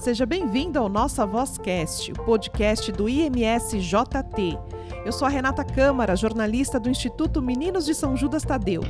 seja 0.00 0.24
bem-vindo 0.24 0.78
ao 0.78 0.88
Nossa 0.88 1.26
Vozcast, 1.26 2.10
o 2.12 2.14
podcast 2.14 2.90
do 2.90 3.06
IMS 3.06 3.78
JT. 3.78 4.58
Eu 5.04 5.12
sou 5.12 5.26
a 5.26 5.30
Renata 5.30 5.62
Câmara, 5.62 6.16
jornalista 6.16 6.80
do 6.80 6.88
Instituto 6.88 7.42
Meninos 7.42 7.84
de 7.84 7.94
São 7.94 8.16
Judas 8.16 8.42
Tadeu. 8.42 8.80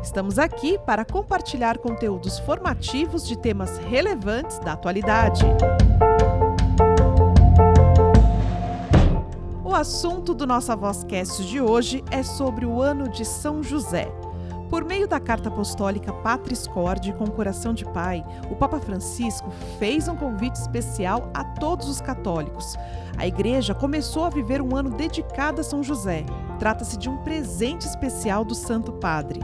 Estamos 0.00 0.38
aqui 0.38 0.78
para 0.86 1.04
compartilhar 1.04 1.76
conteúdos 1.78 2.38
formativos 2.38 3.26
de 3.26 3.36
temas 3.36 3.78
relevantes 3.78 4.60
da 4.60 4.74
atualidade. 4.74 5.42
O 9.64 9.74
assunto 9.74 10.32
do 10.32 10.46
Nossa 10.46 10.76
Vozcast 10.76 11.44
de 11.46 11.60
hoje 11.60 12.04
é 12.12 12.22
sobre 12.22 12.64
o 12.64 12.80
ano 12.80 13.08
de 13.08 13.24
São 13.24 13.60
José. 13.60 14.08
Por 14.70 14.84
meio 14.84 15.08
da 15.08 15.18
carta 15.18 15.48
apostólica 15.48 16.12
Patris 16.12 16.68
Corde 16.68 17.12
com 17.12 17.26
Coração 17.26 17.74
de 17.74 17.84
Pai, 17.84 18.24
o 18.48 18.54
Papa 18.54 18.78
Francisco 18.78 19.50
fez 19.80 20.06
um 20.06 20.14
convite 20.14 20.54
especial 20.54 21.28
a 21.34 21.42
todos 21.42 21.88
os 21.88 22.00
católicos. 22.00 22.76
A 23.18 23.26
igreja 23.26 23.74
começou 23.74 24.24
a 24.24 24.30
viver 24.30 24.62
um 24.62 24.76
ano 24.76 24.90
dedicado 24.90 25.60
a 25.60 25.64
São 25.64 25.82
José. 25.82 26.24
Trata-se 26.60 26.96
de 26.96 27.10
um 27.10 27.16
presente 27.18 27.86
especial 27.86 28.44
do 28.44 28.54
Santo 28.54 28.92
Padre 28.92 29.40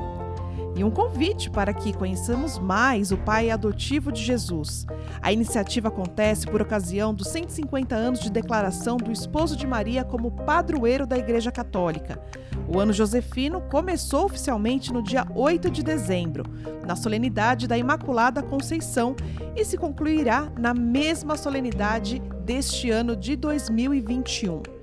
e 0.76 0.84
um 0.84 0.90
convite 0.90 1.50
para 1.50 1.72
que 1.72 1.94
conheçamos 1.94 2.58
mais 2.58 3.10
o 3.10 3.16
pai 3.16 3.50
adotivo 3.50 4.12
de 4.12 4.22
Jesus. 4.22 4.86
A 5.22 5.32
iniciativa 5.32 5.88
acontece 5.88 6.46
por 6.46 6.60
ocasião 6.60 7.14
dos 7.14 7.28
150 7.28 7.94
anos 7.94 8.20
de 8.20 8.30
declaração 8.30 8.98
do 8.98 9.10
esposo 9.10 9.56
de 9.56 9.66
Maria 9.66 10.04
como 10.04 10.30
padroeiro 10.30 11.06
da 11.06 11.16
Igreja 11.16 11.50
Católica. 11.50 12.20
O 12.68 12.78
ano 12.78 12.92
josefino 12.92 13.62
começou 13.62 14.26
oficialmente 14.26 14.92
no 14.92 15.02
dia 15.02 15.26
8 15.34 15.70
de 15.70 15.82
dezembro, 15.82 16.44
na 16.86 16.94
solenidade 16.94 17.66
da 17.66 17.78
Imaculada 17.78 18.42
Conceição, 18.42 19.16
e 19.56 19.64
se 19.64 19.78
concluirá 19.78 20.52
na 20.58 20.74
mesma 20.74 21.36
solenidade 21.36 22.20
deste 22.44 22.90
ano 22.90 23.16
de 23.16 23.34
2021. 23.34 24.75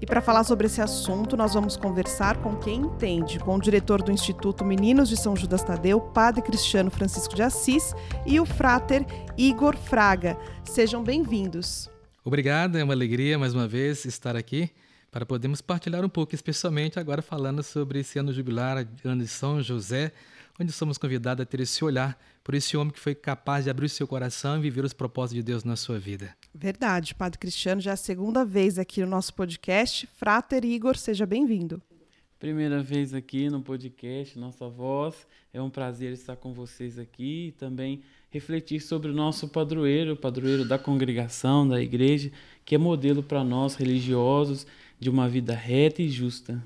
E 0.00 0.06
para 0.06 0.22
falar 0.22 0.44
sobre 0.44 0.66
esse 0.66 0.80
assunto, 0.80 1.36
nós 1.36 1.52
vamos 1.52 1.76
conversar 1.76 2.38
com 2.38 2.56
quem 2.56 2.80
entende, 2.80 3.38
com 3.38 3.56
o 3.56 3.60
diretor 3.60 4.02
do 4.02 4.10
Instituto 4.10 4.64
Meninos 4.64 5.10
de 5.10 5.16
São 5.16 5.36
Judas 5.36 5.62
Tadeu, 5.62 6.00
Padre 6.00 6.40
Cristiano 6.40 6.90
Francisco 6.90 7.34
de 7.34 7.42
Assis, 7.42 7.92
e 8.24 8.40
o 8.40 8.46
frater 8.46 9.04
Igor 9.36 9.76
Fraga. 9.76 10.38
Sejam 10.64 11.04
bem-vindos. 11.04 11.90
Obrigado, 12.24 12.78
é 12.78 12.84
uma 12.84 12.94
alegria 12.94 13.38
mais 13.38 13.52
uma 13.52 13.68
vez 13.68 14.06
estar 14.06 14.36
aqui 14.36 14.70
para 15.10 15.26
podermos 15.26 15.60
partilhar 15.60 16.02
um 16.02 16.08
pouco, 16.08 16.34
especialmente 16.34 16.98
agora 16.98 17.20
falando 17.20 17.62
sobre 17.62 18.00
esse 18.00 18.18
ano 18.18 18.32
jubilar, 18.32 18.86
ano 19.04 19.22
de 19.22 19.28
São 19.28 19.60
José, 19.60 20.12
onde 20.60 20.72
somos 20.72 20.98
convidados 20.98 21.42
a 21.42 21.46
ter 21.46 21.60
esse 21.60 21.82
olhar 21.82 22.18
por 22.44 22.54
esse 22.54 22.76
homem 22.76 22.92
que 22.92 23.00
foi 23.00 23.14
capaz 23.14 23.64
de 23.64 23.70
abrir 23.70 23.86
o 23.86 23.88
seu 23.88 24.06
coração 24.06 24.58
e 24.58 24.60
viver 24.60 24.84
os 24.84 24.92
propósitos 24.92 25.36
de 25.36 25.42
Deus 25.42 25.64
na 25.64 25.74
sua 25.74 25.98
vida. 25.98 26.36
Verdade, 26.54 27.14
Padre 27.14 27.38
Cristiano, 27.38 27.80
já 27.80 27.92
é 27.92 27.94
a 27.94 27.96
segunda 27.96 28.44
vez 28.44 28.78
aqui 28.78 29.00
no 29.00 29.06
nosso 29.06 29.32
podcast. 29.32 30.06
Frater 30.14 30.64
Igor, 30.64 30.96
seja 30.96 31.24
bem-vindo. 31.24 31.82
Primeira 32.38 32.82
vez 32.82 33.12
aqui 33.12 33.48
no 33.48 33.60
podcast 33.60 34.38
Nossa 34.38 34.68
Voz. 34.68 35.26
É 35.52 35.60
um 35.60 35.70
prazer 35.70 36.12
estar 36.12 36.36
com 36.36 36.52
vocês 36.52 36.98
aqui 36.98 37.48
e 37.48 37.52
também 37.52 38.02
refletir 38.30 38.80
sobre 38.80 39.10
o 39.10 39.14
nosso 39.14 39.48
padroeiro, 39.48 40.12
o 40.12 40.16
padroeiro 40.16 40.66
da 40.66 40.78
congregação, 40.78 41.66
da 41.66 41.80
igreja, 41.80 42.30
que 42.64 42.74
é 42.74 42.78
modelo 42.78 43.22
para 43.22 43.44
nós 43.44 43.74
religiosos 43.74 44.66
de 44.98 45.10
uma 45.10 45.28
vida 45.28 45.54
reta 45.54 46.00
e 46.00 46.08
justa. 46.08 46.62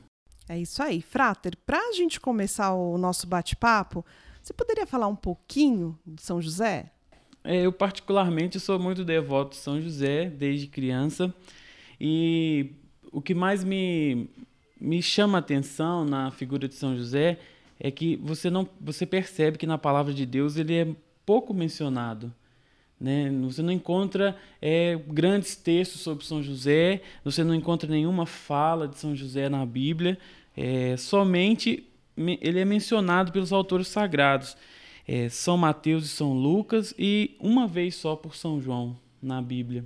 É 0.48 0.58
isso 0.58 0.82
aí. 0.82 1.00
Frater, 1.00 1.56
para 1.64 1.78
a 1.78 1.92
gente 1.92 2.20
começar 2.20 2.74
o 2.74 2.98
nosso 2.98 3.26
bate-papo, 3.26 4.04
você 4.42 4.52
poderia 4.52 4.86
falar 4.86 5.06
um 5.06 5.16
pouquinho 5.16 5.98
de 6.06 6.22
São 6.22 6.40
José? 6.40 6.90
É, 7.42 7.62
eu, 7.64 7.72
particularmente, 7.72 8.60
sou 8.60 8.78
muito 8.78 9.04
devoto 9.04 9.50
de 9.50 9.56
São 9.56 9.80
José 9.80 10.30
desde 10.30 10.66
criança. 10.66 11.34
E 12.00 12.72
o 13.10 13.22
que 13.22 13.34
mais 13.34 13.64
me, 13.64 14.28
me 14.80 15.02
chama 15.02 15.38
a 15.38 15.40
atenção 15.40 16.04
na 16.04 16.30
figura 16.30 16.68
de 16.68 16.74
São 16.74 16.96
José 16.96 17.38
é 17.78 17.90
que 17.90 18.16
você, 18.16 18.50
não, 18.50 18.68
você 18.80 19.06
percebe 19.06 19.58
que 19.58 19.66
na 19.66 19.78
palavra 19.78 20.12
de 20.12 20.27
Deus 20.27 20.56
ele 20.56 20.74
é 20.74 20.96
pouco 21.24 21.54
mencionado. 21.54 22.33
Né? 23.04 23.30
Você 23.42 23.60
não 23.60 23.70
encontra 23.70 24.34
é, 24.62 24.98
grandes 25.06 25.54
textos 25.54 26.00
sobre 26.00 26.24
São 26.24 26.42
José, 26.42 27.02
você 27.22 27.44
não 27.44 27.54
encontra 27.54 27.86
nenhuma 27.86 28.24
fala 28.24 28.88
de 28.88 28.98
São 28.98 29.14
José 29.14 29.46
na 29.50 29.66
Bíblia, 29.66 30.16
é, 30.56 30.96
somente 30.96 31.84
ele 32.16 32.58
é 32.58 32.64
mencionado 32.64 33.30
pelos 33.30 33.52
autores 33.52 33.88
sagrados, 33.88 34.56
é, 35.06 35.28
São 35.28 35.58
Mateus 35.58 36.06
e 36.06 36.08
São 36.08 36.32
Lucas, 36.32 36.94
e 36.98 37.36
uma 37.38 37.66
vez 37.66 37.94
só 37.94 38.16
por 38.16 38.34
São 38.34 38.58
João 38.58 38.96
na 39.20 39.42
Bíblia. 39.42 39.84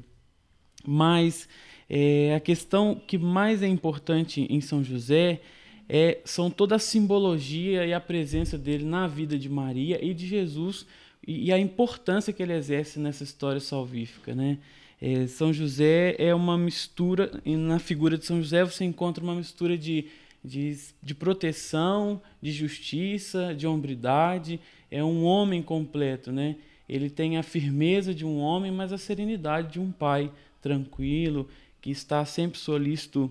Mas 0.86 1.48
é, 1.90 2.36
a 2.36 2.40
questão 2.40 3.02
que 3.04 3.18
mais 3.18 3.64
é 3.64 3.66
importante 3.66 4.46
em 4.48 4.60
São 4.60 4.84
José 4.84 5.40
é, 5.88 6.18
são 6.24 6.52
toda 6.52 6.76
a 6.76 6.78
simbologia 6.78 7.84
e 7.84 7.92
a 7.92 7.98
presença 7.98 8.56
dele 8.56 8.84
na 8.84 9.08
vida 9.08 9.36
de 9.36 9.48
Maria 9.48 9.98
e 10.04 10.14
de 10.14 10.24
Jesus 10.24 10.86
e, 11.28 11.46
e 11.46 11.52
a 11.52 11.58
importância 11.58 12.32
que 12.32 12.42
ele 12.42 12.54
exerce 12.54 12.98
nessa 12.98 13.22
história 13.22 13.60
salvífica, 13.60 14.34
né? 14.34 14.58
É, 15.00 15.28
São 15.28 15.52
José 15.52 16.16
é 16.18 16.34
uma 16.34 16.58
mistura, 16.58 17.30
na 17.44 17.78
figura 17.78 18.18
de 18.18 18.24
São 18.24 18.42
José 18.42 18.64
você 18.64 18.84
encontra 18.84 19.22
uma 19.22 19.34
mistura 19.34 19.78
de 19.78 20.06
de, 20.42 20.76
de 21.02 21.14
proteção, 21.14 22.20
de 22.40 22.52
justiça, 22.52 23.54
de 23.54 23.66
hombridade. 23.66 24.60
É 24.90 25.02
um 25.02 25.24
homem 25.24 25.62
completo, 25.62 26.32
né? 26.32 26.56
Ele 26.88 27.10
tem 27.10 27.36
a 27.36 27.42
firmeza 27.42 28.14
de 28.14 28.24
um 28.24 28.38
homem, 28.38 28.72
mas 28.72 28.92
a 28.92 28.98
serenidade 28.98 29.72
de 29.72 29.80
um 29.80 29.92
pai 29.92 30.32
tranquilo, 30.62 31.48
que 31.80 31.90
está 31.90 32.24
sempre 32.24 32.58
solícito 32.58 33.30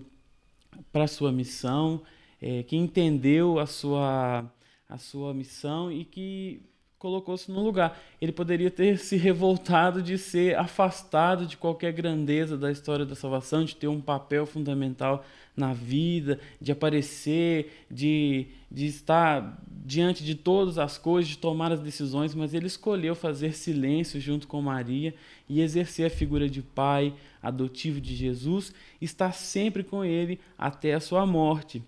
para 0.92 1.04
a 1.04 1.08
sua 1.08 1.32
missão, 1.32 2.02
é, 2.40 2.62
que 2.62 2.76
entendeu 2.76 3.58
a 3.58 3.66
sua, 3.66 4.50
a 4.88 4.98
sua 4.98 5.34
missão 5.34 5.90
e 5.90 6.04
que 6.04 6.62
colocou-se 6.98 7.50
no 7.50 7.62
lugar. 7.62 7.98
Ele 8.20 8.32
poderia 8.32 8.70
ter 8.70 8.98
se 8.98 9.16
revoltado 9.16 10.02
de 10.02 10.18
ser 10.18 10.58
afastado 10.58 11.46
de 11.46 11.56
qualquer 11.56 11.92
grandeza 11.92 12.56
da 12.56 12.70
história 12.70 13.06
da 13.06 13.14
salvação, 13.14 13.64
de 13.64 13.76
ter 13.76 13.88
um 13.88 14.00
papel 14.00 14.44
fundamental 14.46 15.24
na 15.56 15.72
vida, 15.72 16.38
de 16.60 16.72
aparecer, 16.72 17.84
de, 17.90 18.46
de 18.70 18.86
estar 18.86 19.60
diante 19.84 20.24
de 20.24 20.34
todas 20.34 20.78
as 20.78 20.98
coisas, 20.98 21.30
de 21.30 21.38
tomar 21.38 21.72
as 21.72 21.80
decisões, 21.80 22.34
mas 22.34 22.54
ele 22.54 22.66
escolheu 22.66 23.14
fazer 23.14 23.54
silêncio 23.54 24.20
junto 24.20 24.46
com 24.46 24.60
Maria 24.60 25.14
e 25.48 25.60
exercer 25.60 26.06
a 26.06 26.10
figura 26.10 26.48
de 26.48 26.62
pai 26.62 27.14
adotivo 27.42 28.00
de 28.00 28.14
Jesus, 28.14 28.72
estar 29.00 29.32
sempre 29.32 29.82
com 29.82 30.04
ele 30.04 30.38
até 30.56 30.94
a 30.94 31.00
sua 31.00 31.24
morte. 31.24 31.82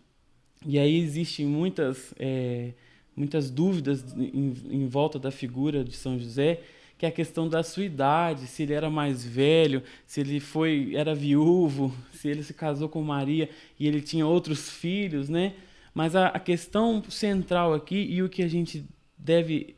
E 0.67 0.79
aí 0.79 0.99
existem 0.99 1.47
muitas. 1.47 2.15
É, 2.19 2.73
muitas 3.17 3.51
dúvidas 3.51 4.05
em, 4.17 4.55
em 4.71 4.87
volta 4.87 5.19
da 5.19 5.31
figura 5.31 5.85
de 5.85 5.97
São 5.97 6.19
José, 6.19 6.61
que 6.99 7.07
é 7.07 7.09
a 7.09 7.13
questão 7.13 7.49
da 7.49 7.63
sua 7.63 7.85
idade, 7.85 8.47
se 8.47 8.63
ele 8.63 8.75
era 8.75 8.91
mais 8.91 9.25
velho, 9.25 9.83
se 10.07 10.21
ele 10.21 10.39
foi 10.39 10.93
era 10.95 11.15
viúvo, 11.15 11.95
se 12.13 12.29
ele 12.29 12.43
se 12.43 12.53
casou 12.53 12.89
com 12.89 13.03
Maria 13.03 13.49
e 13.79 13.87
ele 13.87 14.01
tinha 14.01 14.27
outros 14.27 14.69
filhos, 14.71 15.29
né? 15.29 15.55
Mas 15.95 16.15
a, 16.15 16.27
a 16.27 16.39
questão 16.39 17.03
central 17.09 17.75
aqui 17.75 17.97
e 17.97 18.23
o 18.23 18.29
que 18.29 18.43
a 18.43 18.49
gente 18.49 18.85
deve 19.17 19.75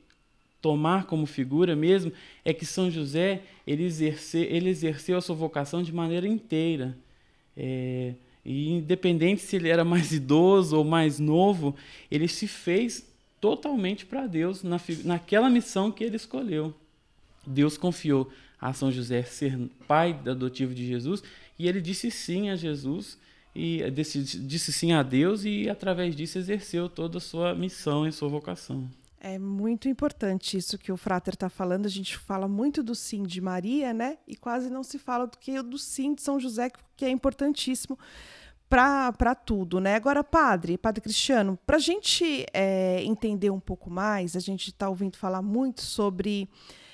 tomar 0.61 1.07
como 1.07 1.27
figura 1.27 1.75
mesmo 1.75 2.13
é 2.45 2.53
que 2.53 2.65
São 2.65 2.91
José 2.91 3.43
ele, 3.67 3.85
exerce, 3.85 4.39
ele 4.39 4.69
exerceu 4.69 5.17
a 5.17 5.21
sua 5.21 5.35
vocação 5.35 5.83
de 5.83 5.93
maneira 5.93 6.27
inteira. 6.27 6.97
É, 7.57 8.15
e 8.45 8.71
independente 8.71 9.43
se 9.43 9.57
ele 9.57 9.69
era 9.69 9.85
mais 9.85 10.13
idoso 10.13 10.77
ou 10.77 10.85
mais 10.85 11.19
novo, 11.19 11.75
ele 12.11 12.27
se 12.27 12.47
fez 12.47 13.12
totalmente 13.43 14.07
para 14.07 14.29
Deus 14.29 14.63
na, 14.63 14.81
naquela 15.05 15.51
missão 15.51 15.91
que 15.91 16.05
ele 16.05 16.15
escolheu. 16.15 16.73
Deus 17.45 17.77
confiou 17.77 18.31
a 18.61 18.73
São 18.73 18.93
José 18.93 19.25
ser 19.25 19.59
pai 19.89 20.17
adotivo 20.25 20.73
de 20.73 20.87
Jesus 20.87 21.25
e 21.59 21.67
ele 21.67 21.81
disse 21.81 22.09
sim 22.09 22.51
a 22.51 22.57
Jesus 22.57 23.19
e 23.55 23.83
disse, 23.91 24.23
disse 24.23 24.73
sim 24.73 24.93
a 24.93 25.03
Deus 25.03 25.45
e 25.45 25.69
através 25.69 26.15
disso 26.15 26.39
exerceu 26.39 26.89
toda 26.89 27.19
a 27.19 27.21
sua 27.21 27.53
missão 27.53 28.07
e 28.07 28.13
sua 28.13 28.29
vocação. 28.29 28.89
É 29.21 29.39
muito 29.41 29.89
importante 29.89 30.57
isso 30.57 30.79
que 30.79 30.93
o 30.93 30.97
Frater 30.97 31.35
está 31.35 31.49
falando. 31.49 31.87
A 31.87 31.91
gente 31.91 32.17
fala 32.17 32.47
muito 32.47 32.81
do 32.81 32.95
sim 32.95 33.25
de 33.25 33.41
Maria, 33.41 33.93
né? 33.93 34.19
E 34.27 34.37
quase 34.37 34.71
não 34.71 34.85
se 34.85 34.99
fala 34.99 35.27
do 35.27 35.37
que 35.37 35.61
do 35.63 35.79
sim 35.79 36.15
de 36.15 36.23
São 36.23 36.39
José, 36.39 36.71
que 36.97 37.05
é 37.05 37.11
importantíssimo 37.11 37.99
para 38.73 39.35
tudo, 39.35 39.79
né? 39.79 39.97
Agora, 39.97 40.25
padre, 40.25 40.79
padre 40.79 41.03
Cristiano, 41.03 41.59
para 41.67 41.77
a 41.77 41.79
gente 41.79 42.47
é, 42.55 43.03
entender 43.05 43.51
um 43.51 43.61
pouco 43.61 43.91
mais, 43.91 44.35
a 44.35 44.41
gente 44.41 44.69
está 44.69 44.89
ouvindo 44.89 45.19
falar 45.19 45.43
muito 45.43 45.83
sobre 45.83 46.49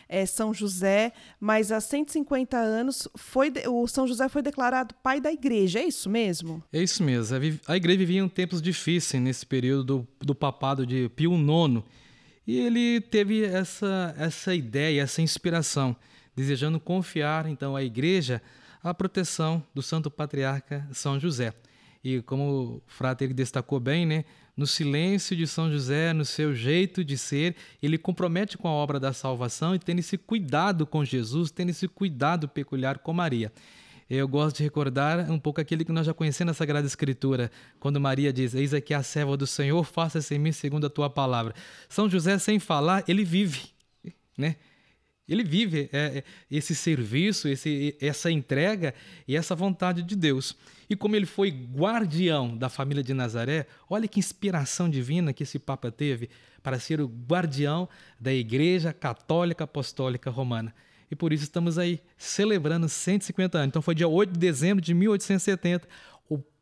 é, 0.08 0.26
São 0.26 0.52
José, 0.52 1.12
mas 1.38 1.70
há 1.70 1.80
150 1.80 2.56
anos 2.56 3.06
foi 3.14 3.52
o 3.68 3.86
São 3.86 4.08
José 4.08 4.28
foi 4.28 4.42
declarado 4.42 4.92
pai 5.04 5.20
da 5.20 5.32
igreja, 5.32 5.78
é 5.78 5.84
isso 5.84 6.10
mesmo? 6.10 6.60
É 6.72 6.82
isso 6.82 7.00
mesmo. 7.04 7.36
A 7.68 7.76
igreja 7.76 7.98
vivia 7.98 8.20
em 8.20 8.28
tempos 8.28 8.60
difíceis 8.60 9.22
nesse 9.22 9.46
período 9.46 9.84
do, 9.84 10.08
do 10.18 10.34
papado 10.34 10.84
de 10.84 11.08
Pio 11.10 11.32
IX, 11.32 11.84
e 12.44 12.58
ele 12.58 13.00
teve 13.00 13.44
essa, 13.44 14.16
essa 14.18 14.52
ideia, 14.52 15.02
essa 15.02 15.22
inspiração 15.22 15.94
desejando 16.34 16.80
confiar 16.80 17.46
então 17.46 17.76
à 17.76 17.84
igreja 17.84 18.42
a 18.82 18.92
proteção 18.92 19.62
do 19.72 19.82
Santo 19.82 20.10
Patriarca 20.10 20.84
São 20.92 21.20
José. 21.20 21.52
E 22.02 22.22
como 22.22 22.42
o 22.50 22.82
frater 22.86 23.34
destacou 23.34 23.80
bem, 23.80 24.06
né, 24.06 24.24
no 24.56 24.66
silêncio 24.66 25.36
de 25.36 25.46
São 25.46 25.70
José, 25.70 26.12
no 26.12 26.24
seu 26.24 26.54
jeito 26.54 27.04
de 27.04 27.16
ser, 27.16 27.54
ele 27.82 27.96
compromete 27.96 28.58
com 28.58 28.66
a 28.66 28.72
obra 28.72 28.98
da 28.98 29.12
salvação 29.12 29.74
e 29.74 29.78
tendo 29.78 30.00
esse 30.00 30.18
cuidado 30.18 30.86
com 30.86 31.04
Jesus, 31.04 31.50
tendo 31.50 31.70
esse 31.70 31.86
cuidado 31.86 32.48
peculiar 32.48 32.98
com 32.98 33.12
Maria. 33.12 33.52
Eu 34.10 34.26
gosto 34.26 34.56
de 34.56 34.62
recordar 34.62 35.30
um 35.30 35.38
pouco 35.38 35.60
aquele 35.60 35.84
que 35.84 35.92
nós 35.92 36.06
já 36.06 36.14
conhecemos 36.14 36.52
na 36.52 36.54
Sagrada 36.54 36.86
Escritura, 36.86 37.50
quando 37.78 38.00
Maria 38.00 38.32
diz: 38.32 38.54
Eis 38.54 38.72
aqui 38.72 38.94
a 38.94 39.02
serva 39.02 39.36
do 39.36 39.46
Senhor, 39.46 39.84
faça-se 39.84 40.34
em 40.34 40.38
mim 40.38 40.50
segundo 40.50 40.86
a 40.86 40.90
tua 40.90 41.10
palavra. 41.10 41.54
São 41.90 42.08
José, 42.08 42.38
sem 42.38 42.58
falar, 42.58 43.04
ele 43.06 43.22
vive, 43.22 43.66
né? 44.36 44.56
Ele 45.28 45.44
vive 45.44 45.90
é, 45.92 45.98
é, 45.98 46.24
esse 46.50 46.74
serviço, 46.74 47.48
esse, 47.48 47.96
essa 48.00 48.30
entrega 48.30 48.94
e 49.26 49.36
essa 49.36 49.54
vontade 49.54 50.02
de 50.02 50.16
Deus. 50.16 50.56
E 50.88 50.96
como 50.96 51.14
ele 51.14 51.26
foi 51.26 51.50
guardião 51.50 52.56
da 52.56 52.68
família 52.68 53.02
de 53.02 53.12
Nazaré, 53.12 53.66
olha 53.90 54.08
que 54.08 54.18
inspiração 54.18 54.88
divina 54.88 55.32
que 55.32 55.42
esse 55.42 55.58
Papa 55.58 55.90
teve 55.90 56.30
para 56.62 56.78
ser 56.78 57.00
o 57.00 57.06
guardião 57.06 57.88
da 58.18 58.32
Igreja 58.32 58.92
Católica 58.92 59.64
Apostólica 59.64 60.30
Romana. 60.30 60.74
E 61.10 61.16
por 61.16 61.32
isso 61.32 61.44
estamos 61.44 61.78
aí 61.78 62.00
celebrando 62.16 62.88
150 62.88 63.58
anos. 63.58 63.68
Então 63.68 63.82
foi 63.82 63.94
dia 63.94 64.08
8 64.08 64.32
de 64.32 64.38
dezembro 64.38 64.82
de 64.82 64.92
1870, 64.92 65.88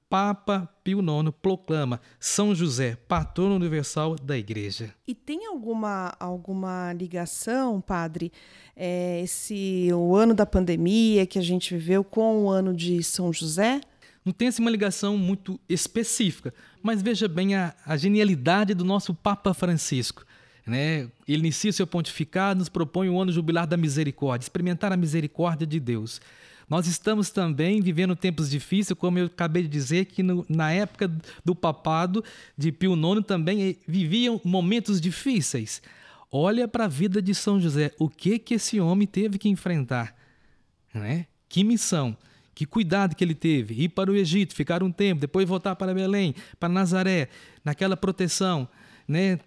Papa 0.08 0.68
Pio 0.84 1.00
IX 1.00 1.32
proclama 1.42 2.00
São 2.20 2.54
José, 2.54 2.96
patrono 3.08 3.56
universal 3.56 4.14
da 4.16 4.38
Igreja. 4.38 4.94
E 5.06 5.14
tem 5.14 5.46
alguma, 5.46 6.14
alguma 6.20 6.92
ligação, 6.92 7.80
padre, 7.80 8.32
é, 8.76 9.20
esse 9.22 9.88
o 9.92 10.14
ano 10.14 10.32
da 10.32 10.46
pandemia 10.46 11.26
que 11.26 11.38
a 11.38 11.42
gente 11.42 11.74
viveu 11.76 12.04
com 12.04 12.44
o 12.44 12.48
ano 12.48 12.72
de 12.72 13.02
São 13.02 13.32
José? 13.32 13.80
Não 14.24 14.32
tem 14.32 14.48
assim, 14.48 14.62
uma 14.62 14.70
ligação 14.70 15.16
muito 15.18 15.58
específica, 15.68 16.54
mas 16.82 17.02
veja 17.02 17.28
bem 17.28 17.54
a, 17.54 17.74
a 17.84 17.96
genialidade 17.96 18.74
do 18.74 18.84
nosso 18.84 19.14
Papa 19.14 19.52
Francisco. 19.54 20.24
Né? 20.66 21.08
Ele 21.28 21.38
inicia 21.38 21.72
seu 21.72 21.86
pontificado, 21.86 22.58
nos 22.58 22.68
propõe 22.68 23.08
o 23.08 23.20
ano 23.20 23.30
jubilar 23.30 23.66
da 23.66 23.76
misericórdia, 23.76 24.44
experimentar 24.44 24.92
a 24.92 24.96
misericórdia 24.96 25.66
de 25.66 25.78
Deus. 25.78 26.20
Nós 26.68 26.86
estamos 26.86 27.30
também 27.30 27.80
vivendo 27.80 28.16
tempos 28.16 28.50
difíceis, 28.50 28.98
como 28.98 29.18
eu 29.18 29.26
acabei 29.26 29.62
de 29.62 29.68
dizer, 29.68 30.06
que 30.06 30.22
no, 30.22 30.44
na 30.48 30.72
época 30.72 31.10
do 31.44 31.54
papado 31.54 32.24
de 32.58 32.72
Pio 32.72 32.94
IX 32.94 33.24
também 33.24 33.78
viviam 33.86 34.40
momentos 34.44 35.00
difíceis. 35.00 35.80
Olha 36.30 36.66
para 36.66 36.86
a 36.86 36.88
vida 36.88 37.22
de 37.22 37.34
São 37.34 37.60
José, 37.60 37.92
o 37.98 38.08
que 38.08 38.38
que 38.38 38.54
esse 38.54 38.80
homem 38.80 39.06
teve 39.06 39.38
que 39.38 39.48
enfrentar, 39.48 40.14
né? 40.92 41.26
Que 41.48 41.62
missão, 41.62 42.16
que 42.52 42.66
cuidado 42.66 43.14
que 43.14 43.22
ele 43.22 43.34
teve, 43.34 43.84
ir 43.84 43.90
para 43.90 44.10
o 44.10 44.16
Egito, 44.16 44.54
ficar 44.54 44.82
um 44.82 44.90
tempo, 44.90 45.20
depois 45.20 45.48
voltar 45.48 45.76
para 45.76 45.94
Belém, 45.94 46.34
para 46.58 46.68
Nazaré, 46.68 47.28
naquela 47.64 47.96
proteção, 47.96 48.68
né? 49.06 49.38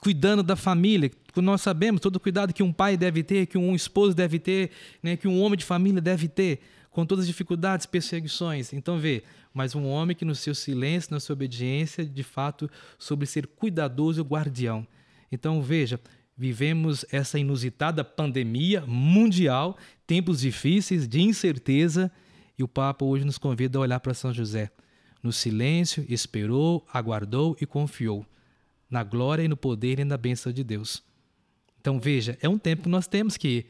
Cuidando 0.00 0.42
da 0.42 0.56
família. 0.56 1.10
Nós 1.36 1.60
sabemos 1.60 2.00
todo 2.00 2.16
o 2.16 2.20
cuidado 2.20 2.52
que 2.52 2.62
um 2.62 2.72
pai 2.72 2.96
deve 2.96 3.22
ter, 3.22 3.46
que 3.46 3.58
um 3.58 3.74
esposo 3.74 4.14
deve 4.14 4.38
ter, 4.38 4.70
né, 5.02 5.16
que 5.16 5.28
um 5.28 5.40
homem 5.40 5.58
de 5.58 5.64
família 5.64 6.00
deve 6.00 6.26
ter, 6.26 6.60
com 6.90 7.04
todas 7.06 7.24
as 7.24 7.28
dificuldades, 7.28 7.86
perseguições. 7.86 8.72
Então, 8.72 8.98
vê, 8.98 9.22
mas 9.52 9.74
um 9.74 9.86
homem 9.86 10.16
que 10.16 10.24
no 10.24 10.34
seu 10.34 10.54
silêncio, 10.54 11.12
na 11.12 11.20
sua 11.20 11.34
obediência, 11.34 12.04
de 12.04 12.22
fato, 12.22 12.68
sobre 12.98 13.26
ser 13.26 13.46
cuidadoso 13.46 14.20
e 14.20 14.24
guardião. 14.24 14.86
Então, 15.30 15.62
veja, 15.62 16.00
vivemos 16.36 17.04
essa 17.12 17.38
inusitada 17.38 18.02
pandemia 18.02 18.82
mundial, 18.86 19.76
tempos 20.06 20.40
difíceis, 20.40 21.06
de 21.06 21.20
incerteza, 21.20 22.10
e 22.58 22.64
o 22.64 22.68
Papa 22.68 23.04
hoje 23.04 23.24
nos 23.24 23.38
convida 23.38 23.78
a 23.78 23.82
olhar 23.82 24.00
para 24.00 24.14
São 24.14 24.32
José. 24.32 24.70
No 25.22 25.32
silêncio, 25.32 26.04
esperou, 26.08 26.84
aguardou 26.92 27.56
e 27.60 27.66
confiou 27.66 28.26
na 28.90 29.02
glória 29.02 29.42
e 29.42 29.48
no 29.48 29.56
poder 29.56 29.98
e 29.98 30.04
na 30.04 30.16
bênção 30.16 30.52
de 30.52 30.64
Deus. 30.64 31.02
Então 31.80 32.00
veja, 32.00 32.38
é 32.40 32.48
um 32.48 32.58
tempo 32.58 32.84
que 32.84 32.88
nós 32.88 33.06
temos 33.06 33.36
que, 33.36 33.66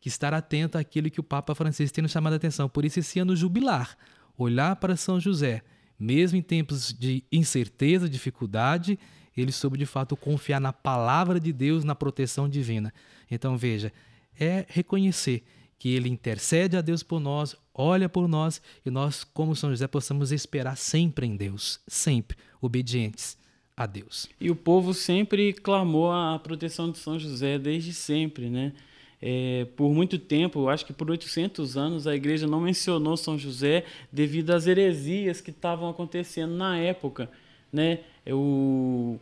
que 0.00 0.08
estar 0.08 0.32
atento 0.32 0.78
àquilo 0.78 1.10
que 1.10 1.20
o 1.20 1.24
Papa 1.24 1.54
Francisco 1.54 1.94
tem 1.94 2.02
nos 2.02 2.12
chamado 2.12 2.34
a 2.34 2.36
atenção. 2.36 2.68
Por 2.68 2.84
isso, 2.84 2.98
esse 2.98 3.18
ano 3.18 3.36
jubilar, 3.36 3.96
olhar 4.36 4.76
para 4.76 4.96
São 4.96 5.20
José, 5.20 5.62
mesmo 5.98 6.38
em 6.38 6.42
tempos 6.42 6.92
de 6.92 7.24
incerteza, 7.30 8.08
dificuldade, 8.08 8.98
ele 9.36 9.52
soube 9.52 9.76
de 9.76 9.86
fato 9.86 10.16
confiar 10.16 10.60
na 10.60 10.72
palavra 10.72 11.40
de 11.40 11.52
Deus, 11.52 11.84
na 11.84 11.94
proteção 11.94 12.48
divina. 12.48 12.92
Então 13.30 13.56
veja, 13.56 13.92
é 14.38 14.64
reconhecer 14.68 15.44
que 15.78 15.88
ele 15.90 16.08
intercede 16.08 16.76
a 16.76 16.80
Deus 16.80 17.02
por 17.02 17.20
nós, 17.20 17.54
olha 17.74 18.08
por 18.08 18.28
nós 18.28 18.62
e 18.86 18.90
nós, 18.90 19.24
como 19.24 19.56
São 19.56 19.70
José, 19.70 19.86
possamos 19.86 20.32
esperar 20.32 20.76
sempre 20.76 21.26
em 21.26 21.36
Deus, 21.36 21.80
sempre 21.86 22.38
obedientes 22.60 23.36
a 23.76 23.86
Deus. 23.86 24.28
E 24.40 24.50
o 24.50 24.56
povo 24.56 24.94
sempre 24.94 25.52
clamou 25.52 26.12
a 26.12 26.38
proteção 26.38 26.90
de 26.90 26.98
São 26.98 27.18
José, 27.18 27.58
desde 27.58 27.92
sempre, 27.92 28.48
né? 28.48 28.72
É, 29.20 29.66
por 29.76 29.92
muito 29.92 30.18
tempo, 30.18 30.68
acho 30.68 30.84
que 30.84 30.92
por 30.92 31.10
800 31.10 31.76
anos, 31.76 32.06
a 32.06 32.14
igreja 32.14 32.46
não 32.46 32.60
mencionou 32.60 33.16
São 33.16 33.38
José 33.38 33.84
devido 34.12 34.50
às 34.50 34.66
heresias 34.66 35.40
que 35.40 35.50
estavam 35.50 35.88
acontecendo 35.88 36.54
na 36.54 36.78
época, 36.78 37.30
né? 37.72 38.00
O 38.28 39.18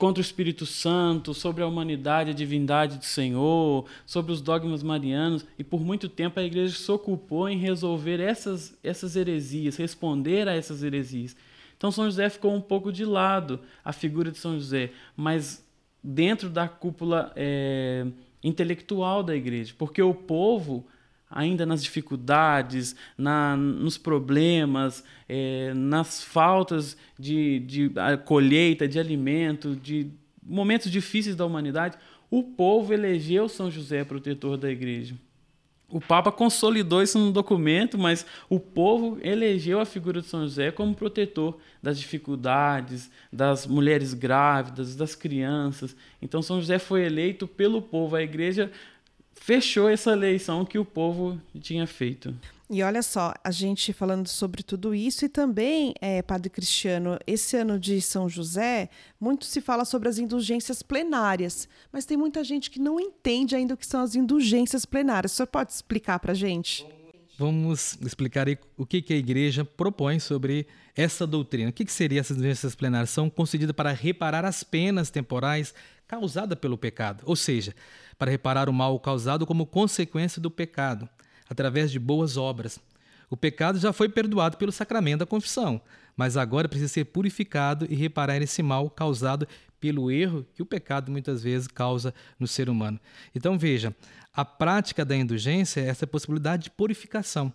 contra 0.00 0.18
o 0.18 0.24
Espírito 0.24 0.64
Santo, 0.64 1.34
sobre 1.34 1.62
a 1.62 1.66
humanidade, 1.66 2.30
a 2.30 2.32
divindade 2.32 2.96
do 2.96 3.04
Senhor, 3.04 3.84
sobre 4.06 4.32
os 4.32 4.40
dogmas 4.40 4.82
marianos, 4.82 5.44
e 5.58 5.62
por 5.62 5.84
muito 5.84 6.08
tempo 6.08 6.40
a 6.40 6.42
igreja 6.42 6.74
se 6.74 6.90
ocupou 6.90 7.50
em 7.50 7.58
resolver 7.58 8.18
essas, 8.18 8.74
essas 8.82 9.14
heresias, 9.14 9.76
responder 9.76 10.48
a 10.48 10.54
essas 10.54 10.82
heresias. 10.82 11.36
Então 11.80 11.90
São 11.90 12.04
José 12.04 12.28
ficou 12.28 12.54
um 12.54 12.60
pouco 12.60 12.92
de 12.92 13.06
lado, 13.06 13.58
a 13.82 13.90
figura 13.90 14.30
de 14.30 14.36
São 14.36 14.52
José, 14.52 14.90
mas 15.16 15.66
dentro 16.04 16.50
da 16.50 16.68
cúpula 16.68 17.32
é, 17.34 18.06
intelectual 18.44 19.22
da 19.22 19.34
igreja, 19.34 19.74
porque 19.78 20.02
o 20.02 20.12
povo 20.12 20.86
ainda 21.30 21.64
nas 21.64 21.82
dificuldades, 21.82 22.94
na, 23.16 23.56
nos 23.56 23.96
problemas, 23.96 25.02
é, 25.26 25.72
nas 25.72 26.22
faltas 26.22 26.98
de, 27.18 27.60
de 27.60 27.90
colheita, 28.26 28.86
de 28.86 28.98
alimento, 28.98 29.74
de 29.74 30.10
momentos 30.42 30.90
difíceis 30.90 31.34
da 31.34 31.46
humanidade, 31.46 31.96
o 32.30 32.42
povo 32.42 32.92
elegeu 32.92 33.48
São 33.48 33.70
José 33.70 34.04
protetor 34.04 34.58
da 34.58 34.70
igreja. 34.70 35.16
O 35.90 36.00
Papa 36.00 36.30
consolidou 36.30 37.02
isso 37.02 37.18
no 37.18 37.32
documento, 37.32 37.98
mas 37.98 38.24
o 38.48 38.60
povo 38.60 39.18
elegeu 39.22 39.80
a 39.80 39.84
figura 39.84 40.20
de 40.20 40.28
São 40.28 40.42
José 40.42 40.70
como 40.70 40.94
protetor 40.94 41.58
das 41.82 41.98
dificuldades, 41.98 43.10
das 43.32 43.66
mulheres 43.66 44.14
grávidas, 44.14 44.94
das 44.94 45.16
crianças. 45.16 45.96
Então, 46.22 46.42
São 46.42 46.60
José 46.60 46.78
foi 46.78 47.04
eleito 47.04 47.48
pelo 47.48 47.82
povo. 47.82 48.14
A 48.14 48.22
igreja 48.22 48.70
fechou 49.32 49.88
essa 49.88 50.12
eleição 50.12 50.64
que 50.64 50.78
o 50.78 50.84
povo 50.84 51.40
tinha 51.60 51.86
feito. 51.86 52.34
E 52.72 52.84
olha 52.84 53.02
só, 53.02 53.34
a 53.42 53.50
gente 53.50 53.92
falando 53.92 54.28
sobre 54.28 54.62
tudo 54.62 54.94
isso 54.94 55.24
e 55.24 55.28
também, 55.28 55.92
é, 56.00 56.22
Padre 56.22 56.48
Cristiano, 56.48 57.18
esse 57.26 57.56
ano 57.56 57.80
de 57.80 58.00
São 58.00 58.28
José, 58.28 58.88
muito 59.20 59.44
se 59.44 59.60
fala 59.60 59.84
sobre 59.84 60.08
as 60.08 60.18
indulgências 60.18 60.80
plenárias, 60.80 61.68
mas 61.92 62.04
tem 62.04 62.16
muita 62.16 62.44
gente 62.44 62.70
que 62.70 62.78
não 62.78 63.00
entende 63.00 63.56
ainda 63.56 63.74
o 63.74 63.76
que 63.76 63.84
são 63.84 64.00
as 64.00 64.14
indulgências 64.14 64.84
plenárias. 64.84 65.32
O 65.32 65.34
senhor 65.34 65.48
pode 65.48 65.72
explicar 65.72 66.20
para 66.20 66.30
a 66.30 66.34
gente? 66.34 66.86
Vamos 67.36 67.98
explicar 68.02 68.46
aí 68.46 68.56
o 68.76 68.86
que, 68.86 69.02
que 69.02 69.14
a 69.14 69.16
igreja 69.16 69.64
propõe 69.64 70.20
sobre 70.20 70.66
essa 70.94 71.26
doutrina. 71.26 71.70
O 71.70 71.72
que, 71.72 71.84
que 71.84 71.92
seriam 71.92 72.20
essas 72.20 72.36
indulgências 72.36 72.76
plenárias? 72.76 73.10
São 73.10 73.28
concedidas 73.28 73.74
para 73.74 73.90
reparar 73.90 74.44
as 74.44 74.62
penas 74.62 75.10
temporais 75.10 75.74
causadas 76.06 76.58
pelo 76.58 76.76
pecado, 76.76 77.22
ou 77.24 77.34
seja, 77.34 77.74
para 78.20 78.30
reparar 78.30 78.68
o 78.68 78.72
mal 78.72 79.00
causado 79.00 79.46
como 79.46 79.64
consequência 79.64 80.42
do 80.42 80.50
pecado 80.50 81.08
através 81.48 81.90
de 81.90 81.98
boas 81.98 82.36
obras. 82.36 82.78
O 83.30 83.36
pecado 83.36 83.78
já 83.78 83.94
foi 83.94 84.10
perdoado 84.10 84.58
pelo 84.58 84.70
sacramento 84.70 85.20
da 85.20 85.26
confissão, 85.26 85.80
mas 86.14 86.36
agora 86.36 86.68
precisa 86.68 86.92
ser 86.92 87.06
purificado 87.06 87.86
e 87.88 87.94
reparar 87.94 88.36
esse 88.42 88.62
mal 88.62 88.90
causado 88.90 89.48
pelo 89.80 90.10
erro 90.10 90.46
que 90.54 90.60
o 90.60 90.66
pecado 90.66 91.10
muitas 91.10 91.42
vezes 91.42 91.66
causa 91.66 92.12
no 92.38 92.46
ser 92.46 92.68
humano. 92.68 93.00
Então 93.34 93.58
veja, 93.58 93.96
a 94.34 94.44
prática 94.44 95.02
da 95.02 95.16
indulgência 95.16 95.80
é 95.80 95.86
essa 95.86 96.06
possibilidade 96.06 96.64
de 96.64 96.70
purificação. 96.72 97.50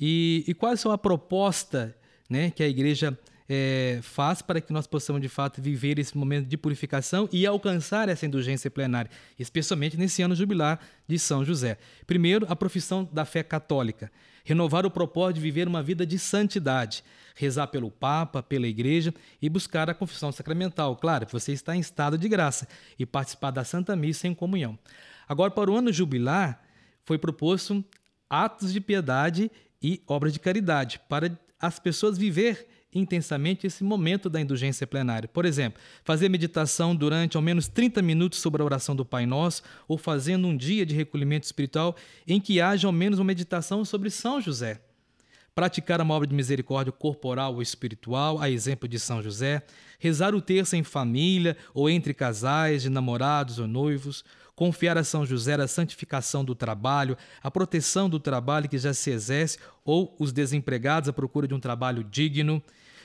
E, 0.00 0.44
e 0.48 0.54
quais 0.54 0.80
são 0.80 0.92
a 0.92 0.96
proposta 0.96 1.94
né, 2.26 2.50
que 2.50 2.62
a 2.62 2.68
igreja 2.68 3.18
é, 3.52 3.98
faz 4.00 4.40
para 4.40 4.60
que 4.60 4.72
nós 4.72 4.86
possamos 4.86 5.20
de 5.20 5.28
fato 5.28 5.60
viver 5.60 5.98
esse 5.98 6.16
momento 6.16 6.46
de 6.46 6.56
purificação 6.56 7.28
e 7.32 7.44
alcançar 7.44 8.08
essa 8.08 8.24
indulgência 8.24 8.70
plenária, 8.70 9.10
especialmente 9.36 9.96
nesse 9.96 10.22
ano 10.22 10.36
jubilar 10.36 10.78
de 11.08 11.18
São 11.18 11.44
José. 11.44 11.76
Primeiro, 12.06 12.46
a 12.48 12.54
profissão 12.54 13.08
da 13.12 13.24
fé 13.24 13.42
católica, 13.42 14.08
renovar 14.44 14.86
o 14.86 14.90
propósito 14.90 15.34
de 15.34 15.40
viver 15.40 15.66
uma 15.66 15.82
vida 15.82 16.06
de 16.06 16.16
santidade, 16.16 17.02
rezar 17.34 17.66
pelo 17.66 17.90
Papa, 17.90 18.40
pela 18.40 18.68
Igreja 18.68 19.12
e 19.42 19.48
buscar 19.48 19.90
a 19.90 19.94
confissão 19.94 20.30
sacramental. 20.30 20.94
Claro, 20.94 21.26
você 21.28 21.50
está 21.52 21.74
em 21.74 21.80
estado 21.80 22.16
de 22.16 22.28
graça 22.28 22.68
e 22.96 23.04
participar 23.04 23.50
da 23.50 23.64
Santa 23.64 23.96
Missa 23.96 24.28
em 24.28 24.34
comunhão. 24.34 24.78
Agora, 25.28 25.50
para 25.50 25.72
o 25.72 25.76
ano 25.76 25.92
jubilar, 25.92 26.62
foi 27.04 27.18
proposto 27.18 27.84
atos 28.28 28.72
de 28.72 28.80
piedade 28.80 29.50
e 29.82 30.00
obras 30.06 30.32
de 30.32 30.38
caridade 30.38 31.00
para 31.08 31.36
as 31.58 31.80
pessoas 31.80 32.16
viver 32.16 32.68
intensamente 32.92 33.66
esse 33.66 33.84
momento 33.84 34.28
da 34.28 34.40
indulgência 34.40 34.86
plenária. 34.86 35.28
Por 35.28 35.44
exemplo, 35.44 35.80
fazer 36.04 36.28
meditação 36.28 36.94
durante 36.94 37.36
ao 37.36 37.42
menos 37.42 37.68
30 37.68 38.02
minutos 38.02 38.40
sobre 38.40 38.62
a 38.62 38.64
oração 38.64 38.96
do 38.96 39.04
Pai 39.04 39.26
Nosso, 39.26 39.62
ou 39.86 39.96
fazendo 39.96 40.46
um 40.46 40.56
dia 40.56 40.84
de 40.84 40.94
recolhimento 40.94 41.46
espiritual 41.46 41.96
em 42.26 42.40
que 42.40 42.60
haja 42.60 42.86
ao 42.86 42.92
menos 42.92 43.18
uma 43.18 43.26
meditação 43.26 43.84
sobre 43.84 44.10
São 44.10 44.40
José. 44.40 44.80
Praticar 45.54 46.00
uma 46.00 46.14
obra 46.14 46.28
de 46.28 46.34
misericórdia 46.34 46.92
corporal 46.92 47.54
ou 47.54 47.62
espiritual, 47.62 48.40
a 48.40 48.48
exemplo 48.48 48.88
de 48.88 48.98
São 48.98 49.22
José, 49.22 49.62
rezar 49.98 50.34
o 50.34 50.40
terço 50.40 50.76
em 50.76 50.82
família 50.82 51.56
ou 51.74 51.90
entre 51.90 52.14
casais, 52.14 52.82
de 52.82 52.88
namorados 52.88 53.58
ou 53.58 53.66
noivos, 53.66 54.24
confiar 54.54 54.96
a 54.98 55.04
São 55.04 55.24
José 55.24 55.54
a 55.54 55.66
santificação 55.66 56.44
do 56.44 56.54
trabalho, 56.54 57.16
a 57.42 57.50
proteção 57.50 58.08
do 58.08 58.20
trabalho 58.20 58.68
que 58.68 58.78
já 58.78 58.92
se 58.92 59.10
exerce 59.10 59.58
ou 59.84 60.14
os 60.18 60.32
desempregados 60.32 61.08
à 61.08 61.12
procura 61.12 61.48
de 61.48 61.54
um 61.54 61.60
trabalho 61.60 62.04
digno, 62.04 62.62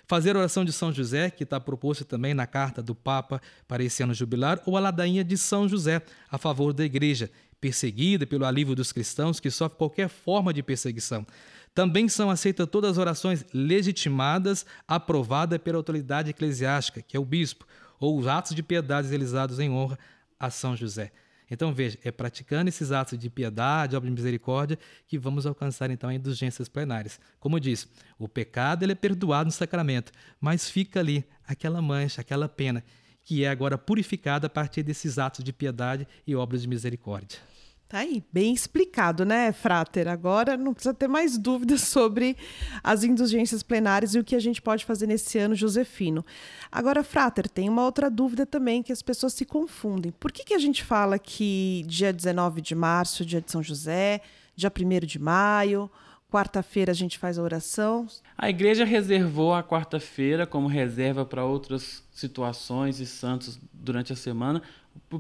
fazer 0.08 0.36
a 0.36 0.40
oração 0.40 0.64
de 0.64 0.72
São 0.72 0.92
José, 0.92 1.30
que 1.30 1.44
está 1.44 1.60
proposta 1.60 2.06
também 2.06 2.34
na 2.34 2.46
carta 2.46 2.82
do 2.82 2.94
Papa 2.94 3.42
para 3.68 3.84
esse 3.84 4.04
ano 4.04 4.14
jubilar, 4.14 4.62
ou 4.66 4.78
a 4.78 4.80
ladainha 4.80 5.24
de 5.24 5.38
São 5.38 5.68
José 5.68 6.02
a 6.30 6.38
favor 6.38 6.74
da 6.74 6.84
Igreja, 6.84 7.30
perseguida 7.60 8.28
pelo 8.28 8.46
alívio 8.46 8.76
dos 8.76 8.92
cristãos 8.92 9.40
que 9.40 9.50
sofrem 9.50 9.78
qualquer 9.78 10.10
forma 10.10 10.54
de 10.54 10.62
perseguição. 10.62 11.26
Também 11.74 12.08
são 12.08 12.30
aceitas 12.30 12.68
todas 12.70 12.92
as 12.92 12.98
orações 12.98 13.46
legitimadas, 13.54 14.66
aprovadas 14.88 15.60
pela 15.60 15.78
autoridade 15.78 16.30
eclesiástica, 16.30 17.02
que 17.02 17.18
é 17.18 17.20
o 17.20 17.26
bispo, 17.26 17.66
ou 18.00 18.18
os 18.18 18.28
atos 18.28 18.56
de 18.56 18.64
piedade 18.64 19.08
realizados 19.08 19.60
em 19.60 19.70
honra 19.70 19.98
a 20.40 20.50
São 20.50 20.76
José. 20.76 21.12
Então 21.50 21.74
veja, 21.74 21.98
é 22.04 22.12
praticando 22.12 22.70
esses 22.70 22.92
atos 22.92 23.18
de 23.18 23.30
piedade, 23.30 23.96
obra 23.96 24.10
de 24.10 24.16
misericórdia, 24.16 24.80
que 25.08 25.18
vamos 25.18 25.46
alcançar 25.46 25.92
então 25.92 26.12
indulgências 26.12 26.68
plenárias. 26.68 27.20
Como 27.40 27.60
disse, 27.60 27.88
o 28.18 28.28
pecado 28.28 28.84
ele 28.84 28.94
é 28.94 28.96
perdoado 28.96 29.46
no 29.46 29.52
sacramento, 29.52 30.12
mas 30.40 30.70
fica 30.70 31.00
ali 31.00 31.26
aquela 31.48 31.82
mancha, 31.82 32.22
aquela 32.22 32.50
pena, 32.50 32.84
que 33.24 33.44
é 33.44 33.50
agora 33.50 33.78
purificada 33.78 34.48
a 34.48 34.50
partir 34.50 34.84
desses 34.84 35.18
atos 35.18 35.44
de 35.44 35.52
piedade 35.52 36.08
e 36.26 36.36
obras 36.36 36.62
de 36.62 36.68
misericórdia. 36.68 37.40
Tá 37.88 38.00
aí, 38.00 38.24
bem 38.34 38.52
explicado, 38.52 39.24
né, 39.24 39.52
Frater? 39.52 40.08
Agora 40.08 40.58
não 40.58 40.74
precisa 40.74 40.94
ter 40.94 41.08
mais 41.08 41.38
dúvidas 41.38 41.82
sobre 41.86 42.36
as 42.84 43.04
indulgências 43.04 43.62
plenárias 43.62 44.16
e 44.16 44.20
o 44.20 44.24
que 44.24 44.36
a 44.36 44.40
gente 44.40 44.60
pode 44.60 44.84
fazer 44.84 45.06
nesse 45.06 45.38
ano 45.38 45.54
josefino. 45.54 46.26
Agora, 46.72 47.04
Frater, 47.04 47.48
tem 47.48 47.70
uma 47.70 47.84
outra 47.84 48.10
dúvida 48.10 48.44
também 48.44 48.82
que 48.82 48.92
as 48.92 49.04
pessoas 49.04 49.34
se 49.34 49.46
confundem. 49.46 50.12
Por 50.12 50.32
que, 50.32 50.44
que 50.44 50.56
a 50.56 50.60
gente 50.60 50.84
fala 50.84 51.20
que 51.20 51.86
dia 51.88 52.12
19 52.12 52.60
de 52.60 52.74
março 52.74 53.24
dia 53.24 53.40
de 53.40 53.52
São 53.52 53.62
José, 53.62 54.22
dia 54.56 54.72
1 54.76 55.06
de 55.06 55.20
maio, 55.20 55.90
quarta-feira 56.32 56.92
a 56.92 56.96
gente 56.96 57.20
faz 57.20 57.38
a 57.38 57.44
oração? 57.44 58.08
A 58.36 58.50
igreja 58.50 58.84
reservou 58.84 59.54
a 59.54 59.64
quarta-feira 59.64 60.48
como 60.48 60.68
reserva 60.68 61.24
para 61.24 61.46
outras 61.46 62.04
situações 62.12 63.00
e 63.00 63.06
santos 63.06 63.60
durante 63.72 64.12
a 64.12 64.16
semana 64.16 64.64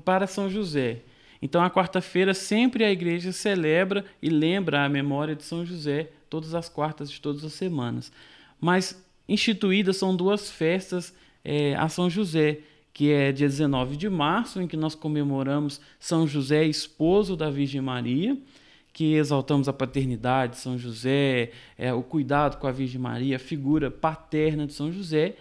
para 0.03 0.25
São 0.25 0.49
José. 0.49 1.03
Então, 1.41 1.61
a 1.61 1.69
quarta-feira, 1.69 2.33
sempre 2.33 2.83
a 2.83 2.91
igreja 2.91 3.31
celebra 3.31 4.05
e 4.21 4.29
lembra 4.29 4.85
a 4.85 4.89
memória 4.89 5.35
de 5.35 5.43
São 5.43 5.65
José, 5.65 6.09
todas 6.29 6.55
as 6.55 6.69
quartas 6.69 7.11
de 7.11 7.19
todas 7.19 7.43
as 7.43 7.53
semanas. 7.53 8.11
Mas 8.59 9.03
instituídas 9.27 9.97
são 9.97 10.15
duas 10.15 10.49
festas 10.49 11.13
é, 11.43 11.75
a 11.75 11.87
São 11.87 12.09
José, 12.09 12.59
que 12.91 13.11
é 13.11 13.31
dia 13.31 13.47
19 13.47 13.97
de 13.97 14.09
março, 14.09 14.61
em 14.61 14.67
que 14.67 14.77
nós 14.77 14.95
comemoramos 14.95 15.79
São 15.99 16.27
José, 16.27 16.65
esposo 16.65 17.35
da 17.35 17.49
Virgem 17.49 17.81
Maria, 17.81 18.37
que 18.91 19.15
exaltamos 19.15 19.67
a 19.67 19.73
paternidade 19.73 20.53
de 20.53 20.59
São 20.59 20.77
José, 20.77 21.51
é, 21.77 21.93
o 21.93 22.01
cuidado 22.01 22.57
com 22.57 22.65
a 22.65 22.71
Virgem 22.71 22.99
Maria, 22.99 23.35
a 23.35 23.39
figura 23.39 23.91
paterna 23.91 24.65
de 24.65 24.73
São 24.73 24.91
José. 24.91 25.35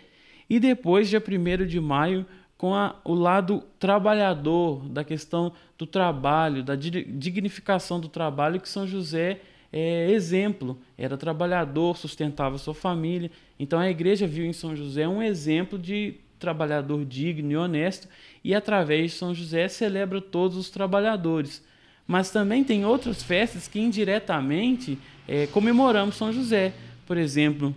E 0.50 0.58
depois, 0.58 1.08
dia 1.08 1.22
1 1.22 1.64
de 1.64 1.80
maio, 1.80 2.26
com 2.64 2.74
a, 2.74 2.96
o 3.04 3.12
lado 3.12 3.62
trabalhador, 3.78 4.88
da 4.88 5.04
questão 5.04 5.52
do 5.76 5.84
trabalho, 5.84 6.62
da 6.62 6.74
dignificação 6.74 8.00
do 8.00 8.08
trabalho, 8.08 8.58
que 8.58 8.66
São 8.66 8.86
José 8.86 9.40
é 9.70 10.10
exemplo, 10.10 10.78
era 10.96 11.18
trabalhador, 11.18 11.94
sustentava 11.94 12.56
sua 12.56 12.72
família. 12.72 13.30
Então 13.60 13.78
a 13.78 13.90
igreja 13.90 14.26
viu 14.26 14.46
em 14.46 14.54
São 14.54 14.74
José 14.74 15.06
um 15.06 15.22
exemplo 15.22 15.78
de 15.78 16.14
trabalhador 16.38 17.04
digno 17.04 17.52
e 17.52 17.56
honesto, 17.58 18.08
e 18.42 18.54
através 18.54 19.10
de 19.10 19.18
São 19.18 19.34
José 19.34 19.68
celebra 19.68 20.18
todos 20.22 20.56
os 20.56 20.70
trabalhadores. 20.70 21.62
Mas 22.06 22.30
também 22.30 22.64
tem 22.64 22.86
outras 22.86 23.22
festas 23.22 23.68
que 23.68 23.78
indiretamente 23.78 24.98
é, 25.28 25.46
comemoramos 25.48 26.16
São 26.16 26.32
José. 26.32 26.72
Por 27.04 27.18
exemplo, 27.18 27.76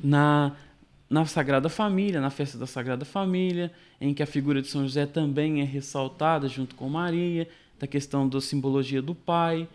na 0.00 0.52
na 1.08 1.24
Sagrada 1.24 1.68
Família, 1.68 2.20
na 2.20 2.30
festa 2.30 2.58
da 2.58 2.66
Sagrada 2.66 3.04
Família, 3.04 3.72
em 4.00 4.12
que 4.12 4.22
a 4.22 4.26
figura 4.26 4.60
de 4.60 4.68
São 4.68 4.82
José 4.82 5.06
também 5.06 5.60
é 5.60 5.64
ressaltada 5.64 6.48
junto 6.48 6.74
com 6.74 6.88
Maria, 6.88 7.48
da 7.78 7.86
questão 7.86 8.28
da 8.28 8.40
simbologia 8.40 9.00
do 9.00 9.14
Pai. 9.14 9.68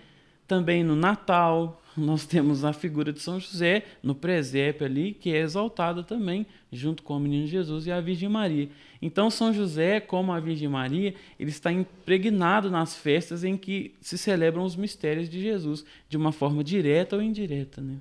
Também 0.47 0.83
no 0.83 0.95
Natal, 0.95 1.81
nós 1.95 2.25
temos 2.25 2.65
a 2.65 2.73
figura 2.73 3.13
de 3.13 3.21
São 3.21 3.39
José 3.39 3.83
no 4.03 4.13
presépio 4.13 4.85
ali, 4.85 5.13
que 5.13 5.33
é 5.33 5.39
exaltada 5.39 6.03
também, 6.03 6.45
junto 6.71 7.03
com 7.03 7.15
o 7.15 7.19
menino 7.19 7.47
Jesus 7.47 7.87
e 7.87 7.91
a 7.91 8.01
Virgem 8.01 8.27
Maria. 8.29 8.69
Então, 9.01 9.29
São 9.29 9.53
José, 9.53 9.99
como 9.99 10.31
a 10.31 10.39
Virgem 10.39 10.67
Maria, 10.67 11.13
ele 11.39 11.49
está 11.49 11.71
impregnado 11.71 12.69
nas 12.69 12.95
festas 12.95 13.43
em 13.43 13.55
que 13.55 13.93
se 14.01 14.17
celebram 14.17 14.63
os 14.63 14.75
mistérios 14.75 15.29
de 15.29 15.41
Jesus, 15.41 15.85
de 16.09 16.17
uma 16.17 16.31
forma 16.31 16.63
direta 16.63 17.15
ou 17.15 17.21
indireta. 17.21 17.81
Né? 17.81 17.97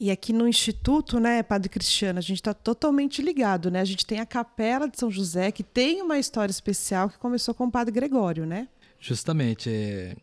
E 0.00 0.12
aqui 0.12 0.32
no 0.32 0.46
Instituto, 0.46 1.18
né, 1.18 1.42
Padre 1.42 1.68
Cristiano, 1.68 2.20
a 2.20 2.22
gente 2.22 2.36
está 2.36 2.54
totalmente 2.54 3.20
ligado, 3.20 3.68
né? 3.68 3.80
A 3.80 3.84
gente 3.84 4.06
tem 4.06 4.20
a 4.20 4.26
Capela 4.26 4.88
de 4.88 4.96
São 4.96 5.10
José, 5.10 5.50
que 5.50 5.64
tem 5.64 6.00
uma 6.00 6.18
história 6.18 6.52
especial 6.52 7.10
que 7.10 7.18
começou 7.18 7.52
com 7.52 7.64
o 7.64 7.70
Padre 7.70 7.92
Gregório, 7.92 8.46
né? 8.46 8.68
Justamente. 9.00 9.68
É... 9.68 10.14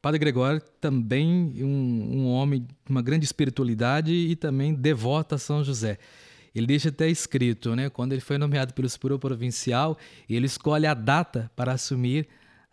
Padre 0.00 0.18
Gregório 0.18 0.62
também 0.80 1.52
um, 1.62 2.20
um 2.20 2.26
homem 2.28 2.62
de 2.62 2.68
uma 2.88 3.02
grande 3.02 3.26
espiritualidade 3.26 4.10
e 4.10 4.34
também 4.34 4.72
devoto 4.72 5.34
a 5.34 5.38
São 5.38 5.62
José. 5.62 5.98
Ele 6.54 6.66
deixa 6.66 6.88
até 6.88 7.06
escrito, 7.06 7.76
né? 7.76 7.90
Quando 7.90 8.12
ele 8.12 8.22
foi 8.22 8.38
nomeado 8.38 8.72
pelo 8.72 8.88
Superior 8.88 9.18
Provincial, 9.18 9.98
ele 10.28 10.46
escolhe 10.46 10.86
a 10.86 10.94
data 10.94 11.50
para 11.54 11.72
assumir 11.72 12.26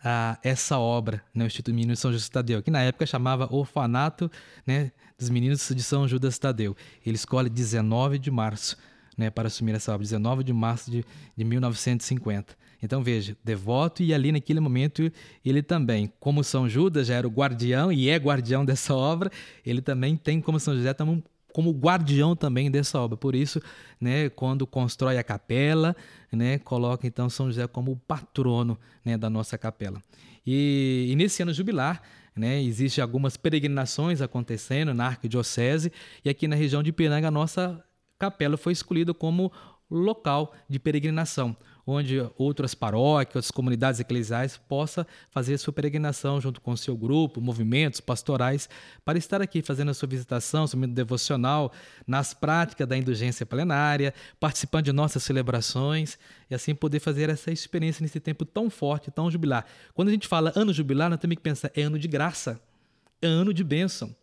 a, 0.10 0.40
essa 0.42 0.80
obra, 0.80 1.22
né, 1.36 1.44
o 1.44 1.48
Instituto 1.48 1.76
Menino 1.76 1.92
de 1.92 2.00
São 2.00 2.12
Judas 2.12 2.30
Tadeu, 2.30 2.64
que 2.64 2.72
na 2.72 2.82
época 2.82 3.06
chamava 3.06 3.54
Orfanato 3.54 4.32
né, 4.66 4.94
dos 5.20 5.30
Meninos 5.30 5.70
de 5.76 5.84
São 5.84 6.08
Judas 6.08 6.40
Tadeu. 6.40 6.78
Ele 7.06 7.16
escolhe 7.16 7.50
19 7.50 8.18
de 8.18 8.32
março 8.32 8.78
né, 9.18 9.30
para 9.30 9.48
assumir 9.48 9.76
essa 9.76 9.94
obra, 9.94 10.04
19 10.04 10.46
de 10.46 10.54
março 10.54 10.90
de, 10.90 11.04
de 11.36 11.44
1950. 11.44 12.56
Então 12.82 13.04
veja, 13.04 13.36
devoto 13.44 14.02
e 14.02 14.14
ali 14.14 14.32
naquele 14.32 14.62
momento 14.62 15.12
ele 15.44 15.62
também, 15.62 16.10
como 16.22 16.42
São 16.42 16.70
Judas 16.70 17.08
já 17.08 17.16
era 17.16 17.28
o 17.28 17.32
guardião 17.32 17.92
e 17.92 18.08
é 18.08 18.16
guardião 18.16 18.64
dessa 18.64 18.96
obra, 18.96 19.30
ele 19.66 19.82
também 19.82 20.16
tem 20.16 20.40
como 20.40 20.58
São 20.58 20.74
José 20.74 20.94
também 20.94 21.22
como 21.58 21.72
guardião 21.72 22.36
também 22.36 22.70
dessa 22.70 23.00
obra. 23.00 23.18
Por 23.18 23.34
isso, 23.34 23.60
né, 24.00 24.30
quando 24.30 24.68
constrói 24.68 25.18
a 25.18 25.24
capela, 25.24 25.96
né, 26.32 26.60
coloca 26.60 27.08
então 27.08 27.32
São 27.32 27.48
José 27.48 27.66
como 27.66 27.96
patrono 28.08 28.78
né, 29.04 29.18
da 29.18 29.28
nossa 29.28 29.58
capela. 29.58 30.00
E, 30.46 31.08
e 31.10 31.16
nesse 31.16 31.42
ano 31.42 31.52
jubilar, 31.52 32.04
né, 32.36 32.62
existem 32.62 33.02
algumas 33.02 33.38
peregrinações 33.38 34.22
acontecendo 34.22 34.94
na 34.94 35.08
arquidiocese 35.08 35.92
e 36.24 36.30
aqui 36.30 36.48
na 36.48 36.56
região 36.56 36.84
de 36.84 36.92
Piranga 36.92 37.30
a 37.30 37.32
nossa 37.32 37.84
capela 38.20 38.56
foi 38.56 38.74
escolhida 38.74 39.12
como 39.12 39.52
local 39.90 40.54
de 40.70 40.78
peregrinação 40.78 41.58
onde 41.88 42.30
outras 42.38 42.76
paróquias, 42.76 43.38
outras 43.38 43.52
comunidades 43.52 44.02
eclesiais 44.02 44.58
possa 44.58 45.08
fazer 45.32 45.58
sua 45.58 45.72
peregrinação 45.72 46.42
junto 46.42 46.60
com 46.60 46.72
o 46.72 46.78
seu 46.78 46.98
grupo, 46.98 47.40
movimentos 47.40 48.02
pastorais, 48.02 48.70
para 49.06 49.18
estar 49.18 49.42
aqui 49.42 49.62
fazendo 49.62 49.92
a 49.92 49.94
sua 49.94 50.10
visitação, 50.10 50.68
seu 50.68 50.78
momento 50.78 50.94
devocional, 50.94 51.72
nas 52.06 52.34
práticas 52.34 52.86
da 52.86 52.98
indulgência 52.98 53.46
plenária, 53.46 54.14
participando 54.38 54.86
de 54.86 54.92
nossas 54.92 55.24
celebrações 55.24 56.20
e 56.52 56.56
assim 56.56 56.76
poder 56.76 57.00
fazer 57.00 57.30
essa 57.30 57.52
experiência 57.52 58.04
nesse 58.04 58.20
tempo 58.20 58.44
tão 58.44 58.70
forte, 58.70 59.10
tão 59.10 59.32
jubilar. 59.32 59.66
Quando 59.94 60.10
a 60.10 60.12
gente 60.12 60.28
fala 60.28 60.52
ano 60.56 60.74
jubilar, 60.74 61.10
nós 61.10 61.20
temos 61.20 61.38
que 61.38 61.42
pensar, 61.42 61.72
é 61.74 61.84
ano 61.84 61.98
de 61.98 62.08
graça, 62.10 62.60
é 63.22 63.28
ano 63.28 63.54
de 63.54 63.64
bênção. 63.64 64.14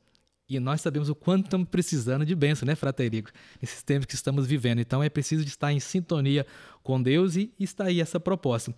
E 0.47 0.61
nós 0.61 0.83
sabemos 0.83 1.09
o 1.09 1.15
quanto 1.15 1.47
estamos 1.47 1.69
precisando 1.71 2.27
de 2.27 2.35
bênção, 2.35 2.67
né, 2.67 2.75
Fraterico? 2.75 3.31
Nesses 3.63 3.83
tempos 3.83 4.05
que 4.07 4.15
estamos 4.15 4.47
vivendo. 4.47 4.79
Então 4.79 5.03
é 5.03 5.09
preciso 5.09 5.43
estar 5.43 5.73
em 5.73 5.81
sintonia 5.81 6.47
com 6.83 7.03
Deus 7.03 7.35
e 7.35 7.51
está 7.59 7.85
aí 7.85 7.99
essa 7.99 8.21
proposta. 8.21 8.75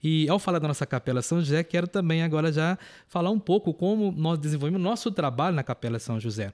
E 0.00 0.28
ao 0.28 0.38
falar 0.38 0.60
da 0.60 0.68
nossa 0.68 0.86
Capela 0.86 1.20
São 1.20 1.40
José, 1.40 1.64
quero 1.64 1.88
também 1.88 2.22
agora 2.22 2.52
já 2.52 2.78
falar 3.08 3.30
um 3.30 3.38
pouco 3.40 3.74
como 3.74 4.12
nós 4.12 4.38
desenvolvemos 4.38 4.80
nosso 4.80 5.10
trabalho 5.10 5.56
na 5.56 5.64
Capela 5.64 5.98
São 5.98 6.20
José. 6.20 6.52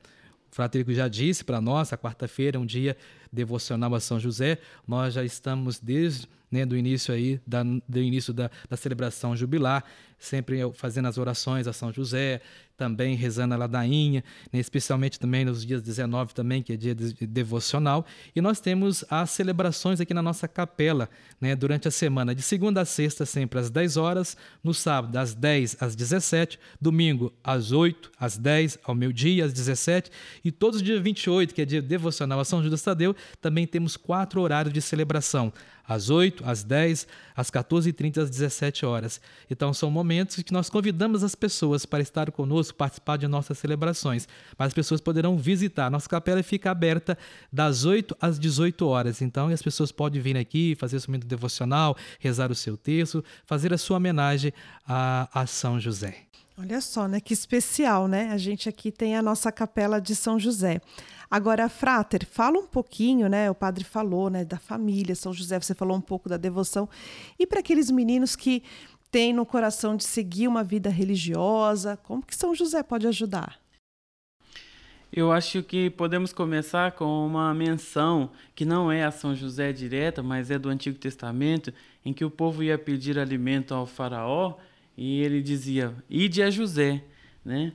O 0.50 0.54
Fraterico 0.54 0.94
já 0.94 1.08
disse 1.08 1.44
para 1.44 1.60
nós, 1.60 1.92
a 1.92 1.98
quarta-feira 1.98 2.56
é 2.56 2.60
um 2.60 2.64
dia 2.64 2.96
devocional 3.34 3.94
a 3.94 4.00
São 4.00 4.18
José. 4.18 4.58
Nós 4.86 5.14
já 5.14 5.24
estamos 5.24 5.78
desde 5.78 6.28
né, 6.50 6.64
do 6.64 6.76
início 6.76 7.12
aí 7.12 7.40
da, 7.44 7.64
do 7.64 7.98
início 7.98 8.32
da, 8.32 8.48
da 8.70 8.76
celebração 8.76 9.36
jubilar, 9.36 9.84
sempre 10.16 10.60
fazendo 10.74 11.08
as 11.08 11.18
orações 11.18 11.66
a 11.66 11.72
São 11.72 11.92
José, 11.92 12.40
também 12.76 13.14
rezando 13.14 13.54
a 13.54 13.56
ladainha, 13.56 14.24
né, 14.52 14.58
especialmente 14.58 15.18
também 15.18 15.44
nos 15.44 15.64
dias 15.64 15.82
19 15.82 16.34
também, 16.34 16.62
que 16.62 16.72
é 16.72 16.76
dia 16.76 16.94
de, 16.94 17.12
de 17.12 17.26
devocional. 17.26 18.04
E 18.34 18.40
nós 18.40 18.60
temos 18.60 19.04
as 19.10 19.30
celebrações 19.30 20.00
aqui 20.00 20.12
na 20.14 20.22
nossa 20.22 20.48
capela, 20.48 21.08
né, 21.40 21.54
durante 21.54 21.88
a 21.88 21.90
semana, 21.90 22.34
de 22.34 22.42
segunda 22.42 22.80
a 22.80 22.84
sexta, 22.84 23.26
sempre 23.26 23.58
às 23.58 23.70
10 23.70 23.96
horas, 23.96 24.36
no 24.62 24.72
sábado, 24.72 25.12
das 25.12 25.34
10 25.34 25.76
às 25.80 25.94
17, 25.94 26.58
domingo 26.80 27.32
às 27.42 27.70
8, 27.72 28.10
às 28.18 28.36
10, 28.36 28.78
ao 28.84 28.94
meio-dia, 28.94 29.44
às 29.44 29.52
17, 29.52 30.10
e 30.44 30.50
todos 30.50 30.76
os 30.76 30.82
dias 30.82 31.00
28, 31.00 31.54
que 31.54 31.62
é 31.62 31.64
dia 31.64 31.82
devocional 31.82 32.40
a 32.40 32.44
São 32.44 32.62
Judas 32.62 32.82
Tadeu, 32.82 33.14
também 33.40 33.66
temos 33.66 33.96
quatro 33.96 34.40
horários 34.40 34.72
de 34.72 34.80
celebração 34.80 35.52
às 35.86 36.08
8, 36.08 36.42
às 36.46 36.64
10, 36.64 37.06
às 37.36 37.50
14h30 37.50 38.18
às 38.18 38.30
17 38.30 38.86
horas. 38.86 39.20
Então 39.50 39.72
são 39.74 39.90
momentos 39.90 40.36
que 40.36 40.52
nós 40.52 40.70
convidamos 40.70 41.22
as 41.22 41.34
pessoas 41.34 41.84
para 41.84 42.02
estar 42.02 42.30
conosco, 42.30 42.76
participar 42.76 43.18
de 43.18 43.28
nossas 43.28 43.58
celebrações. 43.58 44.26
Mas 44.58 44.68
as 44.68 44.74
pessoas 44.74 45.00
poderão 45.00 45.36
visitar. 45.36 45.90
Nossa 45.90 46.08
capela 46.08 46.42
fica 46.42 46.70
aberta 46.70 47.18
das 47.52 47.84
8 47.84 48.16
às 48.20 48.38
18 48.38 48.86
horas. 48.86 49.20
Então 49.20 49.48
as 49.48 49.62
pessoas 49.62 49.92
podem 49.92 50.20
vir 50.20 50.36
aqui, 50.36 50.74
fazer 50.74 50.98
seu 51.00 51.10
momento 51.10 51.26
devocional, 51.26 51.96
rezar 52.18 52.50
o 52.50 52.54
seu 52.54 52.76
texto, 52.76 53.22
fazer 53.44 53.72
a 53.72 53.78
sua 53.78 53.98
homenagem 53.98 54.52
a, 54.86 55.28
a 55.32 55.46
São 55.46 55.78
José. 55.78 56.24
Olha 56.56 56.80
só, 56.80 57.08
né? 57.08 57.20
Que 57.20 57.34
especial, 57.34 58.06
né? 58.06 58.30
A 58.30 58.38
gente 58.38 58.68
aqui 58.68 58.92
tem 58.92 59.16
a 59.16 59.22
nossa 59.22 59.50
capela 59.50 60.00
de 60.00 60.14
São 60.14 60.38
José. 60.38 60.80
Agora, 61.28 61.68
Frater, 61.68 62.24
fala 62.24 62.58
um 62.58 62.66
pouquinho, 62.66 63.28
né? 63.28 63.50
O 63.50 63.54
padre 63.54 63.82
falou, 63.82 64.30
né, 64.30 64.44
da 64.44 64.56
família, 64.56 65.16
São 65.16 65.32
José, 65.32 65.58
você 65.58 65.74
falou 65.74 65.96
um 65.96 66.00
pouco 66.00 66.28
da 66.28 66.36
devoção. 66.36 66.88
E 67.38 67.44
para 67.44 67.58
aqueles 67.58 67.90
meninos 67.90 68.36
que 68.36 68.62
têm 69.10 69.32
no 69.32 69.44
coração 69.44 69.96
de 69.96 70.04
seguir 70.04 70.46
uma 70.46 70.62
vida 70.62 70.88
religiosa, 70.88 71.96
como 72.04 72.24
que 72.24 72.36
São 72.36 72.54
José 72.54 72.84
pode 72.84 73.06
ajudar? 73.08 73.58
Eu 75.12 75.32
acho 75.32 75.62
que 75.62 75.90
podemos 75.90 76.32
começar 76.32 76.92
com 76.92 77.26
uma 77.26 77.52
menção 77.54 78.30
que 78.54 78.64
não 78.64 78.90
é 78.90 79.04
a 79.04 79.10
São 79.10 79.34
José 79.34 79.72
direta, 79.72 80.22
mas 80.22 80.50
é 80.50 80.58
do 80.58 80.68
Antigo 80.68 80.98
Testamento, 80.98 81.72
em 82.04 82.12
que 82.12 82.24
o 82.24 82.30
povo 82.30 82.62
ia 82.62 82.78
pedir 82.78 83.18
alimento 83.18 83.74
ao 83.74 83.86
faraó 83.86 84.54
e 84.96 85.20
ele 85.20 85.42
dizia: 85.42 85.94
"Ide 86.08 86.42
a 86.42 86.50
José", 86.50 87.02
né? 87.44 87.72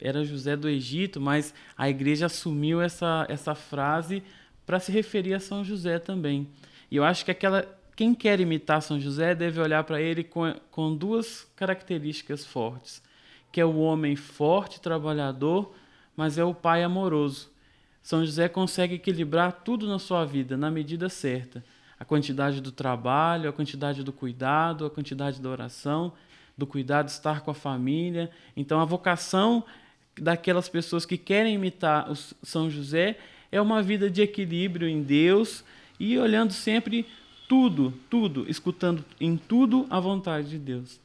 Era 0.00 0.24
José 0.24 0.56
do 0.56 0.68
Egito, 0.68 1.20
mas 1.20 1.52
a 1.76 1.90
igreja 1.90 2.26
assumiu 2.26 2.80
essa, 2.80 3.26
essa 3.28 3.54
frase 3.54 4.22
para 4.64 4.78
se 4.78 4.92
referir 4.92 5.34
a 5.34 5.40
São 5.40 5.64
José 5.64 5.98
também. 5.98 6.48
E 6.90 6.96
eu 6.96 7.04
acho 7.04 7.24
que 7.24 7.30
aquela 7.32 7.66
quem 7.94 8.14
quer 8.14 8.40
imitar 8.40 8.80
São 8.80 8.98
José 8.98 9.34
deve 9.34 9.60
olhar 9.60 9.84
para 9.84 10.00
ele 10.00 10.24
com, 10.24 10.54
com 10.70 10.94
duas 10.94 11.44
características 11.54 12.44
fortes, 12.44 13.02
que 13.50 13.60
é 13.60 13.64
o 13.64 13.78
homem 13.78 14.16
forte, 14.16 14.80
trabalhador, 14.80 15.74
mas 16.16 16.38
é 16.38 16.44
o 16.44 16.54
pai 16.54 16.82
amoroso. 16.82 17.50
São 18.02 18.24
José 18.24 18.48
consegue 18.48 18.94
equilibrar 18.94 19.60
tudo 19.62 19.86
na 19.86 19.98
sua 19.98 20.24
vida 20.24 20.56
na 20.56 20.70
medida 20.70 21.08
certa. 21.08 21.64
A 22.02 22.04
quantidade 22.04 22.60
do 22.60 22.72
trabalho, 22.72 23.48
a 23.48 23.52
quantidade 23.52 24.02
do 24.02 24.12
cuidado, 24.12 24.84
a 24.84 24.90
quantidade 24.90 25.40
da 25.40 25.48
oração 25.48 26.12
do 26.58 26.66
cuidado, 26.66 27.06
estar 27.06 27.42
com 27.42 27.52
a 27.52 27.54
família. 27.54 28.28
Então, 28.56 28.80
a 28.80 28.84
vocação 28.84 29.62
daquelas 30.20 30.68
pessoas 30.68 31.06
que 31.06 31.16
querem 31.16 31.54
imitar 31.54 32.10
o 32.10 32.16
São 32.16 32.68
José 32.68 33.16
é 33.52 33.60
uma 33.60 33.80
vida 33.80 34.10
de 34.10 34.20
equilíbrio 34.20 34.88
em 34.88 35.00
Deus 35.00 35.64
e 35.96 36.18
olhando 36.18 36.52
sempre 36.52 37.06
tudo, 37.48 37.94
tudo, 38.10 38.50
escutando 38.50 39.04
em 39.20 39.36
tudo 39.36 39.86
a 39.88 40.00
vontade 40.00 40.50
de 40.50 40.58
Deus. 40.58 41.01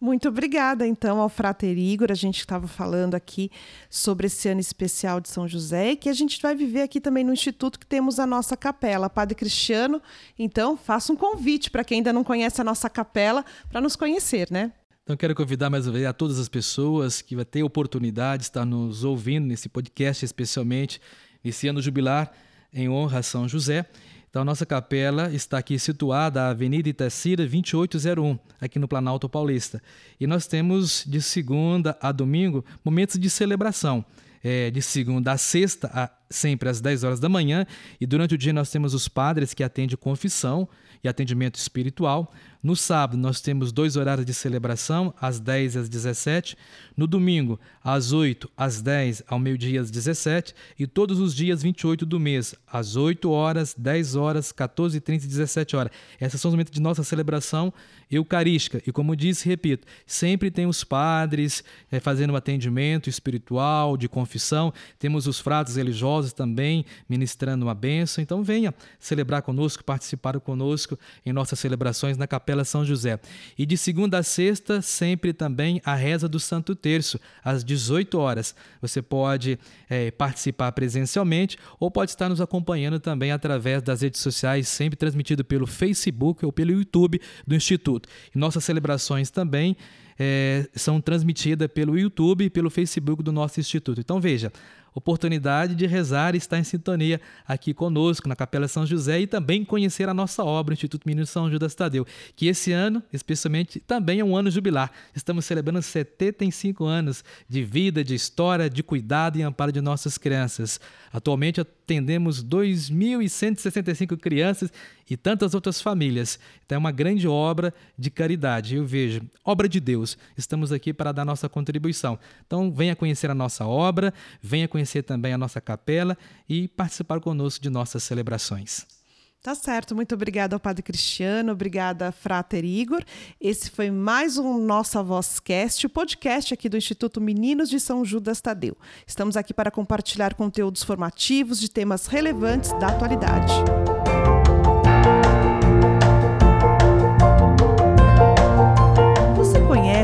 Muito 0.00 0.28
obrigada, 0.28 0.86
então, 0.86 1.20
ao 1.20 1.28
Frater 1.28 1.76
Igor. 1.76 2.10
A 2.10 2.14
gente 2.14 2.38
estava 2.38 2.66
falando 2.66 3.14
aqui 3.14 3.50
sobre 3.90 4.28
esse 4.28 4.48
ano 4.48 4.60
especial 4.60 5.20
de 5.20 5.28
São 5.28 5.46
José 5.46 5.90
e 5.90 5.96
que 5.96 6.08
a 6.08 6.12
gente 6.14 6.40
vai 6.40 6.54
viver 6.54 6.80
aqui 6.80 7.00
também 7.02 7.22
no 7.22 7.34
Instituto 7.34 7.78
que 7.78 7.84
temos 7.84 8.18
a 8.18 8.26
nossa 8.26 8.56
capela. 8.56 9.10
Padre 9.10 9.34
Cristiano, 9.34 10.00
então, 10.38 10.74
faça 10.74 11.12
um 11.12 11.16
convite 11.16 11.70
para 11.70 11.84
quem 11.84 11.98
ainda 11.98 12.14
não 12.14 12.24
conhece 12.24 12.62
a 12.62 12.64
nossa 12.64 12.88
capela 12.88 13.44
para 13.68 13.80
nos 13.80 13.94
conhecer, 13.94 14.48
né? 14.50 14.72
Então 15.02 15.16
quero 15.16 15.34
convidar 15.34 15.68
mais 15.68 15.86
uma 15.86 15.94
vez 15.94 16.06
a 16.06 16.12
todas 16.12 16.38
as 16.38 16.48
pessoas 16.48 17.20
que 17.20 17.36
vai 17.36 17.44
ter 17.44 17.62
oportunidade 17.62 18.42
de 18.42 18.46
estar 18.46 18.64
nos 18.64 19.04
ouvindo 19.04 19.46
nesse 19.46 19.68
podcast, 19.68 20.24
especialmente 20.24 21.00
nesse 21.42 21.68
ano 21.68 21.82
jubilar 21.82 22.32
em 22.72 22.88
honra 22.88 23.18
a 23.18 23.22
São 23.22 23.48
José. 23.48 23.84
Então, 24.30 24.42
a 24.42 24.44
nossa 24.44 24.64
capela 24.64 25.34
está 25.34 25.58
aqui 25.58 25.76
situada 25.76 26.40
na 26.40 26.50
Avenida 26.50 26.88
Itacira 26.88 27.44
2801, 27.44 28.38
aqui 28.60 28.78
no 28.78 28.86
Planalto 28.86 29.28
Paulista. 29.28 29.82
E 30.20 30.26
nós 30.26 30.46
temos 30.46 31.04
de 31.04 31.20
segunda 31.20 31.98
a 32.00 32.12
domingo 32.12 32.64
momentos 32.84 33.18
de 33.18 33.28
celebração. 33.28 34.04
É, 34.42 34.70
de 34.70 34.80
segunda 34.80 35.32
a 35.32 35.36
sexta, 35.36 35.90
a, 35.92 36.08
sempre 36.30 36.68
às 36.68 36.80
10 36.80 37.04
horas 37.04 37.20
da 37.20 37.28
manhã, 37.28 37.66
e 38.00 38.06
durante 38.06 38.36
o 38.36 38.38
dia 38.38 38.52
nós 38.52 38.70
temos 38.70 38.94
os 38.94 39.08
padres 39.08 39.52
que 39.52 39.64
atendem 39.64 39.96
confissão 39.96 40.66
e 41.02 41.08
atendimento 41.08 41.56
espiritual. 41.56 42.32
No 42.62 42.76
sábado, 42.76 43.16
nós 43.16 43.40
temos 43.40 43.72
dois 43.72 43.96
horários 43.96 44.26
de 44.26 44.34
celebração, 44.34 45.14
às 45.18 45.40
10 45.40 45.76
e 45.76 45.78
às 45.78 45.88
17. 45.88 46.56
No 46.94 47.06
domingo, 47.06 47.58
às 47.82 48.12
8, 48.12 48.50
às 48.54 48.82
10, 48.82 49.22
ao 49.26 49.38
meio-dia, 49.38 49.80
às 49.80 49.90
17. 49.90 50.54
E 50.78 50.86
todos 50.86 51.20
os 51.20 51.34
dias 51.34 51.62
28 51.62 52.04
do 52.04 52.20
mês, 52.20 52.54
às 52.70 52.96
8 52.96 53.30
horas, 53.30 53.74
10 53.76 54.14
horas, 54.14 54.52
14, 54.52 55.00
30 55.00 55.24
e 55.24 55.28
17 55.28 55.74
horas. 55.74 55.92
Esses 56.20 56.38
são 56.38 56.50
os 56.50 56.54
momentos 56.54 56.72
de 56.72 56.82
nossa 56.82 57.02
celebração 57.02 57.72
eucarística. 58.10 58.82
E 58.86 58.92
como 58.92 59.16
disse, 59.16 59.48
repito, 59.48 59.86
sempre 60.04 60.50
tem 60.50 60.66
os 60.66 60.84
padres 60.84 61.64
é, 61.90 61.98
fazendo 61.98 62.34
um 62.34 62.36
atendimento 62.36 63.08
espiritual, 63.08 63.96
de 63.96 64.06
confissão. 64.06 64.70
Temos 64.98 65.26
os 65.26 65.40
fratos 65.40 65.76
religiosos 65.76 66.34
também 66.34 66.84
ministrando 67.08 67.64
uma 67.64 67.74
bênção. 67.74 68.20
Então 68.20 68.44
venha 68.44 68.74
celebrar 68.98 69.40
conosco, 69.40 69.82
participar 69.82 70.38
conosco 70.40 70.98
em 71.24 71.32
nossas 71.32 71.58
celebrações 71.58 72.18
na 72.18 72.26
Capela 72.26 72.49
Capela 72.50 72.64
São 72.64 72.84
José. 72.84 73.18
E 73.56 73.64
de 73.64 73.76
segunda 73.76 74.18
a 74.18 74.22
sexta, 74.22 74.82
sempre 74.82 75.32
também 75.32 75.80
a 75.84 75.94
reza 75.94 76.28
do 76.28 76.40
Santo 76.40 76.74
Terço, 76.74 77.18
às 77.44 77.62
18 77.62 78.18
horas. 78.18 78.54
Você 78.82 79.00
pode 79.00 79.58
é, 79.88 80.10
participar 80.10 80.72
presencialmente 80.72 81.56
ou 81.78 81.90
pode 81.90 82.10
estar 82.10 82.28
nos 82.28 82.40
acompanhando 82.40 82.98
também 82.98 83.30
através 83.30 83.82
das 83.82 84.02
redes 84.02 84.20
sociais, 84.20 84.68
sempre 84.68 84.96
transmitido 84.96 85.44
pelo 85.44 85.66
Facebook 85.66 86.44
ou 86.44 86.52
pelo 86.52 86.72
YouTube 86.72 87.20
do 87.46 87.54
Instituto. 87.54 88.08
E 88.34 88.38
nossas 88.38 88.64
celebrações 88.64 89.30
também 89.30 89.76
é, 90.18 90.68
são 90.74 91.00
transmitidas 91.00 91.68
pelo 91.68 91.98
YouTube 91.98 92.44
e 92.44 92.50
pelo 92.50 92.68
Facebook 92.68 93.22
do 93.22 93.32
nosso 93.32 93.60
Instituto. 93.60 94.00
Então 94.00 94.20
veja, 94.20 94.52
oportunidade 94.94 95.74
de 95.74 95.86
rezar 95.86 96.34
e 96.34 96.38
estar 96.38 96.58
em 96.58 96.64
sintonia 96.64 97.20
aqui 97.46 97.72
conosco 97.74 98.28
na 98.28 98.36
Capela 98.36 98.68
São 98.68 98.86
José 98.86 99.20
e 99.20 99.26
também 99.26 99.64
conhecer 99.64 100.08
a 100.08 100.14
nossa 100.14 100.44
obra, 100.44 100.74
Instituto 100.74 101.06
Menino 101.06 101.26
São 101.26 101.50
Judas 101.50 101.74
Tadeu, 101.74 102.06
que 102.34 102.46
esse 102.46 102.72
ano, 102.72 103.02
especialmente, 103.12 103.80
também 103.80 104.20
é 104.20 104.24
um 104.24 104.36
ano 104.36 104.50
jubilar. 104.50 104.90
Estamos 105.14 105.44
celebrando 105.44 105.82
75 105.82 106.84
anos 106.84 107.24
de 107.48 107.62
vida, 107.62 108.02
de 108.02 108.14
história, 108.14 108.68
de 108.68 108.82
cuidado 108.82 109.38
e 109.38 109.42
amparo 109.42 109.72
de 109.72 109.80
nossas 109.80 110.18
crianças. 110.18 110.80
Atualmente 111.12 111.60
atendemos 111.90 112.44
2.165 112.44 114.16
crianças 114.16 114.72
e 115.10 115.16
tantas 115.16 115.54
outras 115.54 115.80
famílias. 115.80 116.38
Então 116.64 116.76
é 116.76 116.78
uma 116.78 116.92
grande 116.92 117.26
obra 117.26 117.74
de 117.98 118.10
caridade. 118.10 118.76
Eu 118.76 118.86
vejo, 118.86 119.22
obra 119.44 119.68
de 119.68 119.80
Deus. 119.80 120.16
Estamos 120.36 120.70
aqui 120.70 120.92
para 120.92 121.10
dar 121.10 121.24
nossa 121.24 121.48
contribuição. 121.48 122.16
Então 122.46 122.72
venha 122.72 122.94
conhecer 122.94 123.28
a 123.28 123.34
nossa 123.34 123.66
obra, 123.66 124.14
venha 124.40 124.68
conhecer 124.68 125.02
também 125.02 125.32
a 125.32 125.38
nossa 125.38 125.60
capela 125.60 126.16
e 126.48 126.68
participar 126.68 127.18
conosco 127.18 127.60
de 127.60 127.70
nossas 127.70 128.04
celebrações. 128.04 128.99
Tá 129.42 129.54
certo, 129.54 129.94
muito 129.94 130.14
obrigada 130.14 130.54
ao 130.54 130.60
Padre 130.60 130.82
Cristiano, 130.82 131.52
obrigada 131.52 132.12
Frater 132.12 132.62
Igor. 132.62 133.02
Esse 133.40 133.70
foi 133.70 133.90
mais 133.90 134.36
um 134.36 134.58
Nossa 134.58 135.02
Voz 135.02 135.40
Cast, 135.40 135.86
o 135.86 135.88
podcast 135.88 136.52
aqui 136.52 136.68
do 136.68 136.76
Instituto 136.76 137.22
Meninos 137.22 137.70
de 137.70 137.80
São 137.80 138.04
Judas 138.04 138.42
Tadeu. 138.42 138.76
Estamos 139.06 139.38
aqui 139.38 139.54
para 139.54 139.70
compartilhar 139.70 140.34
conteúdos 140.34 140.82
formativos 140.82 141.58
de 141.58 141.70
temas 141.70 142.06
relevantes 142.06 142.70
da 142.72 142.88
atualidade. 142.88 143.54